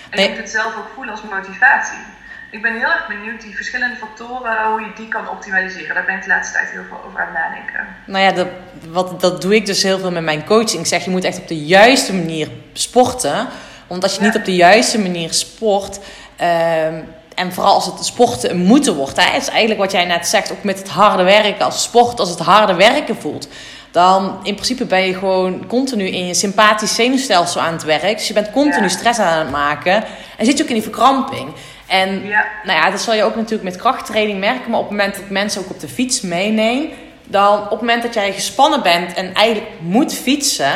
[0.10, 2.04] En je moet het zelf ook voelen als motivatie.
[2.52, 5.96] Ik ben heel erg benieuwd die verschillende factoren, hoe je die kan optimaliseren.
[5.96, 7.88] Daar ben ik de laatste tijd heel veel over aan het nadenken.
[8.06, 8.48] Nou ja, dat,
[8.90, 10.80] wat, dat doe ik dus heel veel met mijn coaching.
[10.80, 13.48] Ik zeg, je moet echt op de juiste manier sporten.
[13.88, 16.00] Want als je niet op de juiste manier sport...
[16.42, 19.24] Um, en vooral als het sporten een moeten wordt.
[19.24, 21.66] Hè, is eigenlijk wat jij net zegt, ook met het harde werken.
[21.66, 23.48] Als sport, als het harde werken voelt
[23.92, 28.18] dan in principe ben je gewoon continu in je sympathisch zenuwstelsel aan het werk.
[28.18, 30.04] Dus je bent continu stress aan het maken.
[30.38, 31.50] En zit je ook in die verkramping.
[31.88, 32.22] En
[32.64, 34.72] nou ja, dat zal je ook natuurlijk met krachttraining merken.
[34.72, 36.90] Maar op het moment dat mensen ook op de fiets meenemen...
[37.26, 40.74] dan op het moment dat jij gespannen bent en eigenlijk moet fietsen...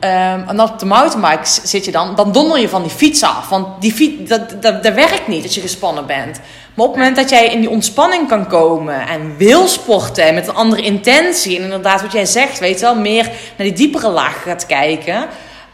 [0.00, 3.48] Um, en op de mountainbike zit je dan, dan donder je van die fiets af.
[3.48, 6.40] Want die fiets, dat, dat, dat werkt niet als je gespannen bent.
[6.78, 10.48] Maar op het moment dat jij in die ontspanning kan komen en wil sporten met
[10.48, 14.08] een andere intentie, en inderdaad wat jij zegt, weet je wel, meer naar die diepere
[14.08, 15.26] laag gaat kijken,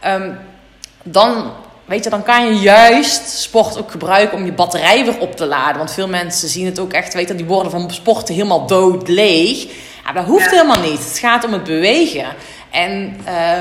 [0.07, 0.37] um,
[1.03, 1.51] dan,
[1.85, 5.45] weet je, dan kan je juist sport ook gebruiken om je batterij weer op te
[5.45, 5.77] laden.
[5.77, 9.07] Want veel mensen zien het ook echt, weet je, die worden van sporten helemaal dood
[9.07, 9.65] leeg.
[10.05, 10.99] Ja, dat hoeft helemaal niet.
[10.99, 12.25] Het gaat om het bewegen.
[12.71, 13.17] En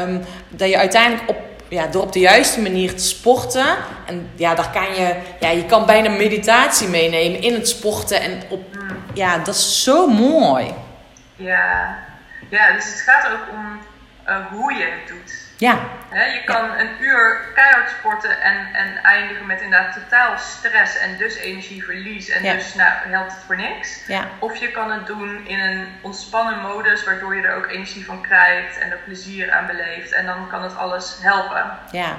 [0.09, 1.37] um, dat je uiteindelijk op
[1.69, 3.67] ja, door op de juiste manier te sporten.
[4.07, 8.21] En ja, daar kan je, ja, je kan bijna meditatie meenemen in het sporten.
[8.21, 8.65] En op,
[9.15, 10.75] ja, dat is zo mooi.
[11.37, 11.99] Ja,
[12.51, 13.81] ja dus het gaat ook om
[14.29, 15.44] uh, hoe je het doet.
[15.57, 15.89] Ja.
[16.11, 21.35] je kan een uur keihard sporten en, en eindigen met inderdaad totaal stress en dus
[21.35, 22.29] energieverlies.
[22.29, 24.01] En dus nou, helpt het voor niks.
[24.07, 24.29] Ja.
[24.39, 28.23] Of je kan het doen in een ontspannen modus, waardoor je er ook energie van
[28.23, 30.13] krijgt en er plezier aan beleeft.
[30.13, 31.79] En dan kan het alles helpen.
[31.91, 32.17] Ja,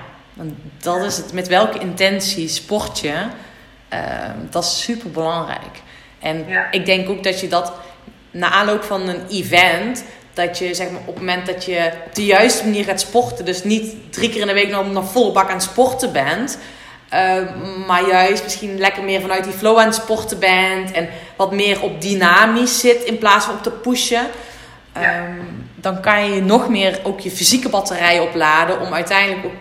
[0.77, 1.33] dat is het.
[1.33, 3.27] Met welke intentie sport je?
[3.93, 3.99] Uh,
[4.49, 5.81] dat is super belangrijk.
[6.19, 7.73] En ik denk ook dat je dat
[8.31, 10.05] na aanloop van een event
[10.35, 13.45] dat je zeg maar, op het moment dat je op de juiste manier gaat sporten,
[13.45, 16.57] dus niet drie keer in de week nog, nog volle bak aan het sporten bent,
[17.13, 17.37] uh,
[17.87, 21.81] maar juist misschien lekker meer vanuit die flow aan het sporten bent en wat meer
[21.81, 24.27] op dynamisch zit in plaats van op te pushen.
[24.97, 29.51] Um, dan kan je nog meer ook je fysieke batterij opladen om uiteindelijk ook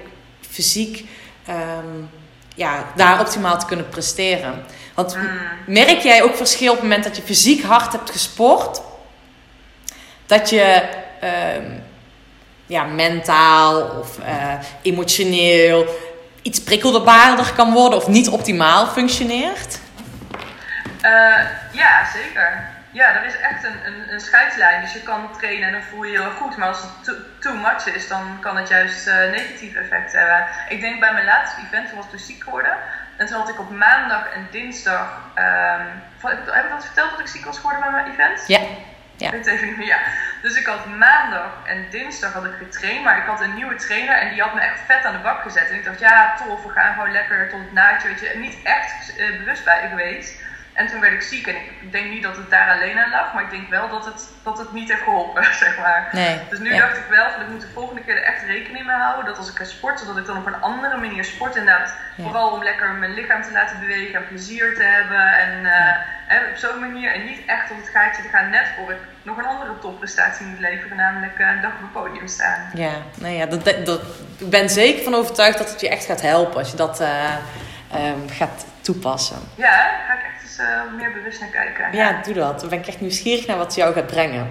[0.51, 1.09] fysiek
[1.49, 2.09] um,
[2.55, 4.64] ja, daar optimaal te kunnen presteren.
[4.95, 5.31] Want mm.
[5.66, 8.81] merk jij ook verschil op het moment dat je fysiek hard hebt gesport?
[10.39, 10.82] Dat je
[11.22, 11.30] uh,
[12.66, 15.87] ja, mentaal of uh, emotioneel
[16.43, 19.78] iets prikkelbaarder kan worden of niet optimaal functioneert?
[21.03, 21.37] Uh,
[21.72, 22.72] ja, zeker.
[22.91, 24.80] Ja, er is echt een, een, een scheidslijn.
[24.80, 26.57] Dus je kan trainen en dan voel je je heel goed.
[26.57, 30.45] Maar als het too, too much is, dan kan het juist uh, negatief effect hebben.
[30.68, 32.72] Ik denk bij mijn laatste event, was ik dus ziek geworden.
[33.16, 35.09] En toen had ik op maandag en dinsdag.
[35.35, 35.82] ehm,
[36.18, 38.45] van- heb ik dat verteld dat ik ziek was geworden bij mijn event?
[38.47, 38.61] Ja.
[39.17, 39.33] Ja.
[39.79, 39.99] Ja.
[40.43, 44.19] Dus ik had maandag en dinsdag had ik getraind, maar ik had een nieuwe trainer
[44.19, 45.71] en die had me echt vet aan de bak gezet.
[45.71, 48.39] En ik dacht, ja, tof, we gaan gewoon lekker tot het naadje, weet je.
[48.39, 50.43] Niet echt eh, bewust bij geweest.
[50.75, 53.35] En toen werd ik ziek en ik, denk niet dat het daar alleen aan lag,
[53.35, 56.09] maar ik denk wel dat het, dat het niet heeft geholpen, zeg maar.
[56.12, 56.39] Nee.
[56.51, 56.81] Dus nu Ja.
[56.81, 59.25] dacht ik wel, van, ik moet de volgende keer er echt rekening mee houden.
[59.25, 61.95] Dat als ik ga sporten, dat ik dan op een andere manier sport inderdaad.
[62.16, 62.25] Ja.
[62.25, 65.39] Vooral om lekker mijn lichaam te laten bewegen en plezier te hebben.
[65.39, 65.97] En eh,
[66.27, 67.12] hè, op zo'n manier.
[67.14, 70.47] En niet echt op het gaatje te gaan net voor ik nog een andere topprestatie
[70.47, 70.97] moet leveren.
[70.97, 72.70] Namelijk eh, een dag op het podium staan.
[72.75, 74.03] Ja, nou ja, dat, dat, dat-
[74.39, 77.35] ik ben zeker van overtuigd dat het je echt gaat helpen als je dat eh,
[77.93, 79.37] ehm, gaat toepassen.
[79.55, 81.97] Ja, ga ik echt eens eh, meer bewust naar kijken.
[81.99, 82.61] Ja, doe dat.
[82.61, 84.51] Dan ben ik echt nieuwsgierig naar wat jou gaat brengen.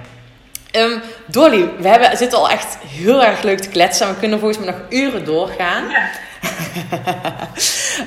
[0.71, 4.07] Ehm, Dolly, we hebben, zitten al echt heel erg leuk te kletsen.
[4.07, 5.89] en We kunnen volgens mij nog uren doorgaan.
[5.89, 6.09] Ja.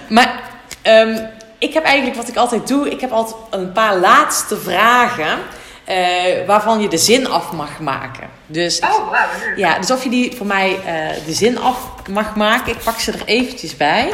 [0.09, 0.41] Maar
[0.83, 1.19] ehm,
[1.59, 2.91] ik heb eigenlijk wat ik altijd doe.
[2.91, 5.39] Ik heb altijd een paar laatste vragen.
[5.85, 8.29] eh, waarvan je de zin af mag maken.
[8.47, 9.57] Dus, Oh, leuk.
[9.57, 11.79] ja, dus of je die voor mij eh, de zin af
[12.11, 12.73] mag maken.
[12.73, 14.13] Ik pak ze er eventjes bij.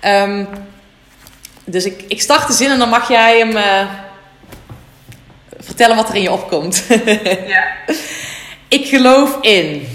[0.00, 0.44] Ehm,
[1.64, 3.86] dus ik, ik start de zin en dan mag jij hem eh,
[5.58, 6.86] vertellen wat er in je opkomt.
[7.46, 7.72] Ja,
[8.68, 9.88] ik geloof in.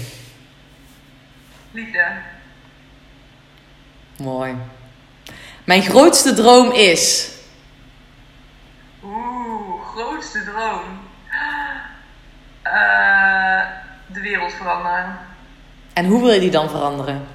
[1.70, 2.06] liefde.
[4.16, 4.54] Mooi.
[5.64, 7.28] Mijn grootste droom is.
[9.04, 11.06] Oeh, grootste droom.
[12.62, 13.60] Eh,
[14.06, 15.18] de wereld veranderen.
[15.92, 17.26] En hoe wil je die dan veranderen?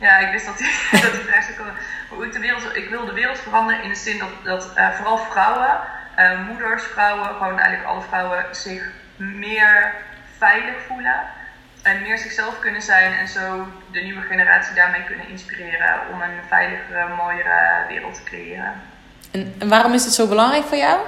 [0.00, 0.70] Ja, ik wist dat die,
[1.02, 1.74] dat die vraag zou komen.
[2.08, 4.90] Hoe ik, de wereld, ik wil de wereld veranderen in de zin dat, dat eh,
[4.90, 5.80] vooral vrouwen,
[6.16, 8.82] eh, moeders, vrouwen, gewoon eigenlijk alle vrouwen zich
[9.16, 9.94] meer
[10.38, 11.20] veilig voelen.
[11.82, 16.40] En meer zichzelf kunnen zijn en zo de nieuwe generatie daarmee kunnen inspireren om een
[16.48, 18.82] veiligere, mooiere wereld te creëren.
[19.30, 21.00] En, en waarom is het zo belangrijk voor jou?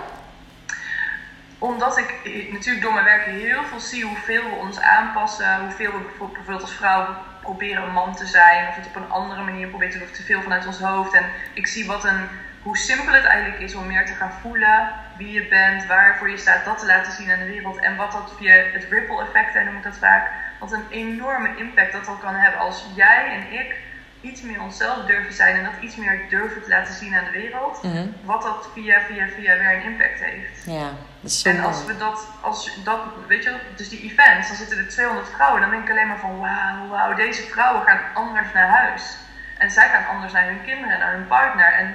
[1.59, 5.61] Omdat ik eh, natuurlijk door mijn werk heel veel zie hoeveel we ons aanpassen.
[5.61, 8.68] Hoeveel we bijvoorbeeld als vrouw proberen een man te zijn.
[8.68, 10.03] Of het op een andere manier proberen te.
[10.03, 11.14] Of te veel vanuit ons hoofd.
[11.14, 12.28] En ik zie wat een,
[12.62, 14.88] hoe simpel het eigenlijk is om meer te gaan voelen.
[15.16, 16.64] Wie je bent, waarvoor je staat.
[16.64, 17.78] Dat te laten zien aan de wereld.
[17.78, 20.30] En wat dat via het ripple effect, en noem ik dat vaak.
[20.59, 22.61] Wat een enorme impact dat dat kan hebben.
[22.61, 23.76] Als jij en ik
[24.23, 25.57] iets meer onszelf durven zijn.
[25.57, 27.83] En dat iets meer durven te laten zien aan de wereld.
[27.83, 28.07] Mhm.
[28.25, 30.64] Wat dat via, via, via weer een impact heeft.
[30.66, 34.49] Ja, dat is zo En als we dat, als dat, weet je, dus die events,
[34.49, 35.61] dan zitten er 200 vrouwen.
[35.61, 39.16] Dan denk ik alleen maar van, wauw, wauw, deze vrouwen gaan anders naar huis.
[39.59, 41.73] En zij gaan anders naar hun kinderen, naar hun partner.
[41.73, 41.95] En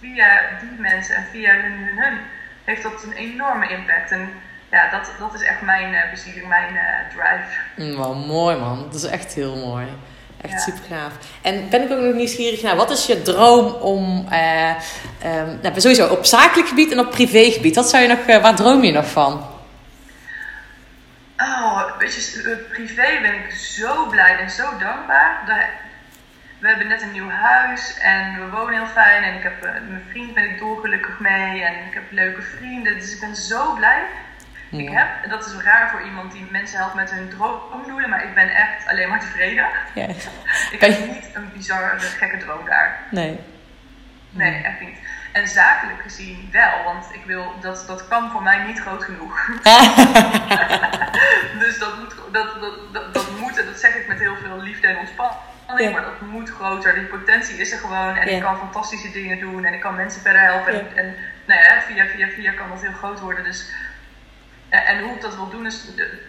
[0.00, 2.18] via die mensen en via hun, hun, hun,
[2.64, 4.10] heeft dat een enorme impact.
[4.10, 4.28] En
[4.70, 7.58] ja, dat, dat is echt mijn uh, bezieling, mijn uh, drive.
[7.76, 9.86] Mm, wel mooi man, dat is echt heel mooi.
[10.42, 10.58] Echt Ja.
[10.58, 11.12] super gaaf.
[11.42, 15.80] En ben ik ook nog nieuwsgierig naar, wat is je droom om, eh, ehm, nou,
[15.80, 18.92] sowieso op zakelijk gebied en op privégebied, wat zou je nog, eh, waar droom je
[18.92, 19.46] nog van?
[21.36, 25.42] Oh, weet je, eh, privé ben ik zo blij en zo dankbaar.
[26.58, 29.22] We hebben net een nieuw huis en we wonen heel fijn.
[29.22, 31.62] En ik heb, mijn vriend ben ik dolgelukkig mee.
[31.62, 32.98] En ik heb leuke vrienden.
[32.98, 34.02] Dus ik ben zo blij.
[34.80, 38.10] Ik heb, en dat is raar voor iemand die mensen helpt met hun droomdoelen.
[38.10, 39.66] Maar ik ben echt alleen maar tevreden.
[39.94, 40.06] Ja.
[40.70, 42.98] Ik Kan heb niet een bizarre, gekke droom daar.
[43.10, 43.40] Nee.
[44.30, 44.98] Nee, echt niet.
[45.32, 49.46] En zakelijk gezien wel, want ik wil, dat, dat kan voor mij niet groot genoeg.
[51.62, 54.60] dus dat moet, dat, dat, dat, dat moet, en dat zeg ik met heel veel
[54.60, 55.40] liefde en ontspanning,
[55.78, 55.90] Ja.
[55.90, 56.94] maar dat moet groter.
[56.94, 58.36] Die potentie is er gewoon en Ja.
[58.36, 60.72] ik kan fantastische dingen doen en ik kan mensen verder helpen.
[60.72, 61.14] En, en
[61.44, 63.44] nou ja, via, via, via kan dat heel groot worden.
[63.44, 63.72] Dus,
[64.72, 65.84] en, en hoe ik dat wil doen is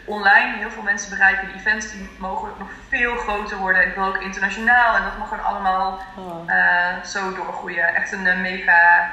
[0.06, 1.48] online heel veel mensen bereiken.
[1.48, 3.88] De events die mogen nog veel groter worden.
[3.88, 7.96] Ik wil ook internationaal en dat mag gewoon allemaal Oh, eh, zo doorgroeien.
[7.96, 9.10] Echt een eh, mega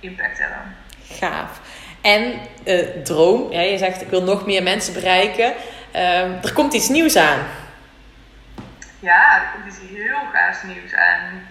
[0.00, 0.76] impact hebben.
[1.10, 1.60] gaaf.
[2.00, 5.52] En eh, droom, ja, je zegt ik wil nog meer mensen bereiken.
[5.92, 7.38] Ehm, er komt iets nieuws aan.
[9.00, 11.46] Ja, er komt iets heel gaafs nieuws aan.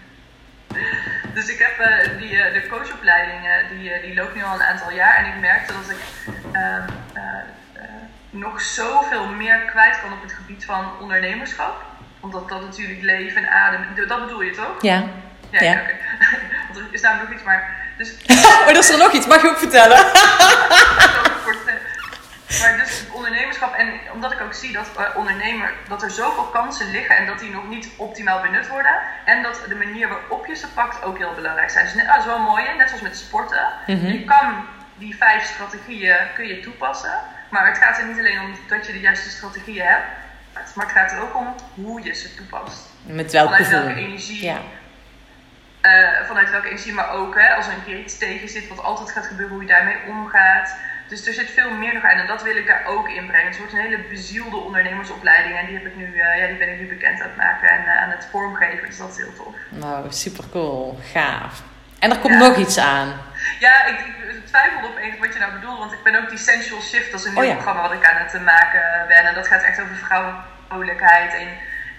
[1.33, 4.63] Dus ik heb eh, die, eh, de coachopleiding, eh, die, die loopt nu al een
[4.63, 5.15] aantal jaar.
[5.15, 5.97] En ik merkte dat ik
[6.51, 6.81] ehm,
[7.13, 7.23] eh,
[7.73, 7.83] eh,
[8.29, 11.81] nog zoveel meer kwijt kan op het gebied van ondernemerschap.
[12.19, 14.07] Omdat dat natuurlijk leven en adem.
[14.07, 14.81] Dat bedoel je toch?
[14.81, 15.03] Ja.
[15.49, 15.71] Ja, Ja.
[15.71, 15.81] ja.
[15.81, 15.93] oké.
[16.67, 17.77] Want er is namelijk nog iets, maar.
[17.97, 18.15] Dus
[18.61, 19.97] Oh, er is er nog iets, mag je ook vertellen?
[22.61, 26.91] Maar dus ondernemerschap, en omdat ik ook zie dat eh, ondernemer, dat er zoveel kansen
[26.91, 28.95] liggen en dat die nog niet optimaal benut worden.
[29.25, 31.85] En dat de manier waarop je ze pakt ook heel belangrijk zijn.
[31.85, 33.67] Dus net, ah, dat is wel mooi, net zoals met sporten.
[33.87, 34.05] Mhm.
[34.07, 34.65] Je kan
[34.97, 37.13] die vijf strategieën kun je toepassen.
[37.49, 40.05] Maar het gaat er niet alleen om dat je de juiste strategieën hebt.
[40.75, 42.79] Maar het gaat er ook om hoe je ze toepast.
[43.03, 44.03] Met welk Vanuit welke gevoel?
[44.03, 44.43] energie.
[44.43, 44.57] Ja.
[45.81, 48.83] eh, vanuit welke energie, maar ook hè, als er een keer iets tegen zit, wat
[48.83, 50.75] altijd gaat gebeuren, hoe je daarmee omgaat.
[51.09, 53.47] Dus er zit veel meer nog aan en dat wil ik daar ook in brengen.
[53.47, 56.73] Het wordt een hele bezielde ondernemersopleiding en die, heb ik nu, uh, ja, die ben
[56.73, 58.87] ik nu bekend aan het maken en uh, aan het vormgeven.
[58.87, 59.55] Dus dat is heel tof.
[59.69, 60.99] Nou, super cool.
[61.11, 61.61] Gaaf.
[61.99, 63.21] En er komt nog iets aan.
[63.59, 66.81] Ja, ik, ik twijfelde opeens wat je nou bedoelt, want ik ben ook die Sensual
[66.81, 67.53] Shift, dat is een nieuw oh, ja.
[67.53, 69.25] programma wat ik aan het maken ben.
[69.25, 71.47] En dat gaat echt over vrouwelijkheid en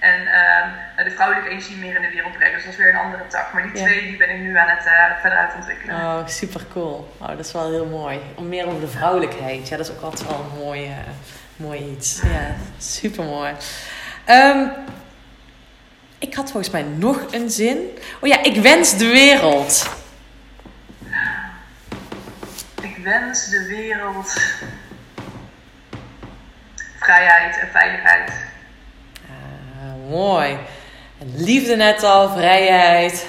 [0.01, 2.55] en uh, de vrouwelijke energie meer in de wereld brengen.
[2.55, 3.53] Dus dat is weer een andere tak.
[3.53, 5.96] Maar die twee die ben ik nu aan het uh, verder uit ontwikkelen.
[5.96, 7.14] Oh, super cool.
[7.18, 8.20] Oh, dat is wel heel mooi.
[8.34, 9.68] Om meer over de vrouwelijkheid.
[9.68, 10.96] Ja, dat is ook altijd wel een mooi, uh,
[11.57, 12.20] mooi iets.
[12.22, 13.55] Ja, super mooi.
[14.26, 14.70] Um,
[16.18, 17.98] ik had volgens mij nog een zin.
[18.20, 19.98] Oh ja, ik wens de wereld.
[22.82, 24.40] Ik wens de wereld
[26.98, 28.32] vrijheid en veiligheid
[30.11, 30.58] mooi.
[31.18, 33.26] Liefde net al, vrijheid.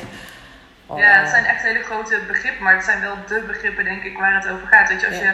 [0.85, 0.99] Oh.
[0.99, 4.17] Ja, het zijn echt hele grote begrippen, maar het zijn wel de begrippen, denk ik,
[4.17, 4.89] waar het over gaat.
[4.89, 5.33] Weet je, als, je,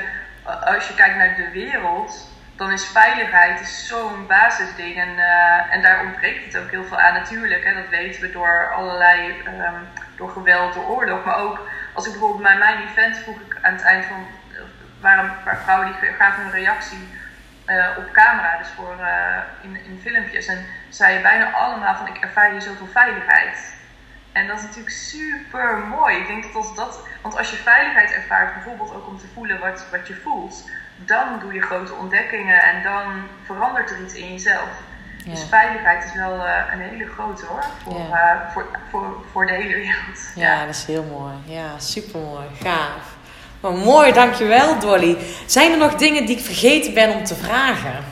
[0.65, 4.99] als je kijkt naar de wereld, dan is veiligheid zo'n basisding.
[4.99, 7.63] En, uh, en daar ontbreekt het ook heel veel aan, natuurlijk.
[7.63, 9.87] Hè, dat weten we door allerlei, um,
[10.17, 11.25] door geweld, door oorlog.
[11.25, 14.27] Maar ook als ik bijvoorbeeld bij mijn event vroeg ik aan het eind van,
[14.99, 17.07] waren een paar vrouwen die gaven een reactie
[17.67, 20.45] uh, op camera, dus voor, uh, in, in filmpjes.
[20.47, 23.75] En zeiden bijna allemaal van ik ervaar hier zoveel veiligheid.
[24.31, 26.17] En dat is natuurlijk super mooi.
[26.17, 29.59] Ik denk dat als dat, want als je veiligheid ervaart, bijvoorbeeld ook om te voelen
[29.59, 34.31] wat, wat je voelt, dan doe je grote ontdekkingen en dan verandert er iets in
[34.31, 34.69] jezelf.
[35.25, 38.49] Dus veiligheid is wel uh, een hele grote hoor, voor, ja.
[38.53, 40.31] voor, voor, voor de hele wereld.
[40.35, 41.33] Ja, ja, dat is heel mooi.
[41.45, 42.45] Ja, super mooi.
[42.61, 43.16] Gaaf.
[43.61, 45.17] Maar mooi, dankjewel Dolly.
[45.45, 48.03] Zijn er nog dingen die ik vergeten ben om te vragen?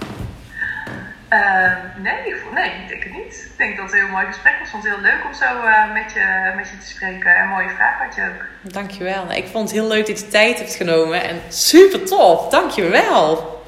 [1.29, 3.47] Uh, nee, nee, ik denk het niet.
[3.51, 4.61] Ik denk dat het een heel mooi gesprek was.
[4.61, 7.35] Ik vond het heel leuk om zo uh, met, je, met je te spreken.
[7.35, 8.71] En mooie vraag had je ook.
[8.71, 9.31] Dankjewel.
[9.31, 11.23] Ik vond het heel leuk dat je de tijd hebt genomen.
[11.23, 12.49] En super tof.
[12.49, 13.61] Dankjewel.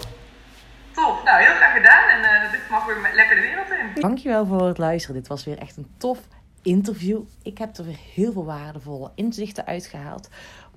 [0.92, 1.24] Tof.
[1.24, 2.10] Nou, heel graag gedaan.
[2.10, 4.02] En uh, dit mag weer lekker de wereld in.
[4.02, 5.16] Dankjewel voor het luisteren.
[5.16, 6.18] Dit was weer echt een tof
[6.62, 7.20] interview.
[7.44, 10.30] Ik heb er weer heel veel waardevolle inzichten uitgehaald.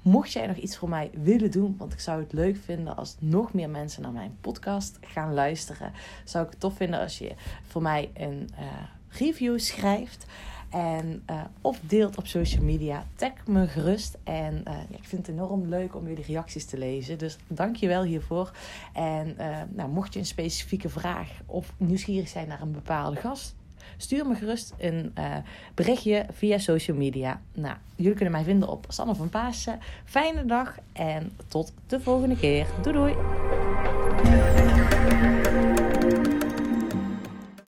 [0.02, 3.16] Mocht jij nog iets voor mij willen doen, want ik zou het leuk vinden als
[3.18, 5.92] nog meer mensen naar mijn podcast gaan luisteren,
[6.24, 7.32] zou ik het tof vinden als je
[7.62, 8.66] voor mij een uh,
[9.08, 10.26] review schrijft.
[10.70, 13.04] En, uh, of deelt op social media.
[13.14, 14.18] Tag me gerust.
[14.24, 17.18] En ja, ik vind het enorm leuk om jullie reacties te lezen.
[17.18, 18.52] Dus dank je wel hiervoor.
[18.92, 19.36] En
[19.68, 23.54] nou, mocht je een specifieke vraag of nieuwsgierig zijn naar een bepaalde gast
[24.00, 25.36] Stuur me gerust een uh,
[25.74, 27.40] berichtje via social media.
[27.52, 29.78] Nou, jullie kunnen mij vinden op Sanne van Paasen.
[30.04, 32.66] Fijne dag en tot de volgende keer.
[32.82, 33.14] Doei doei!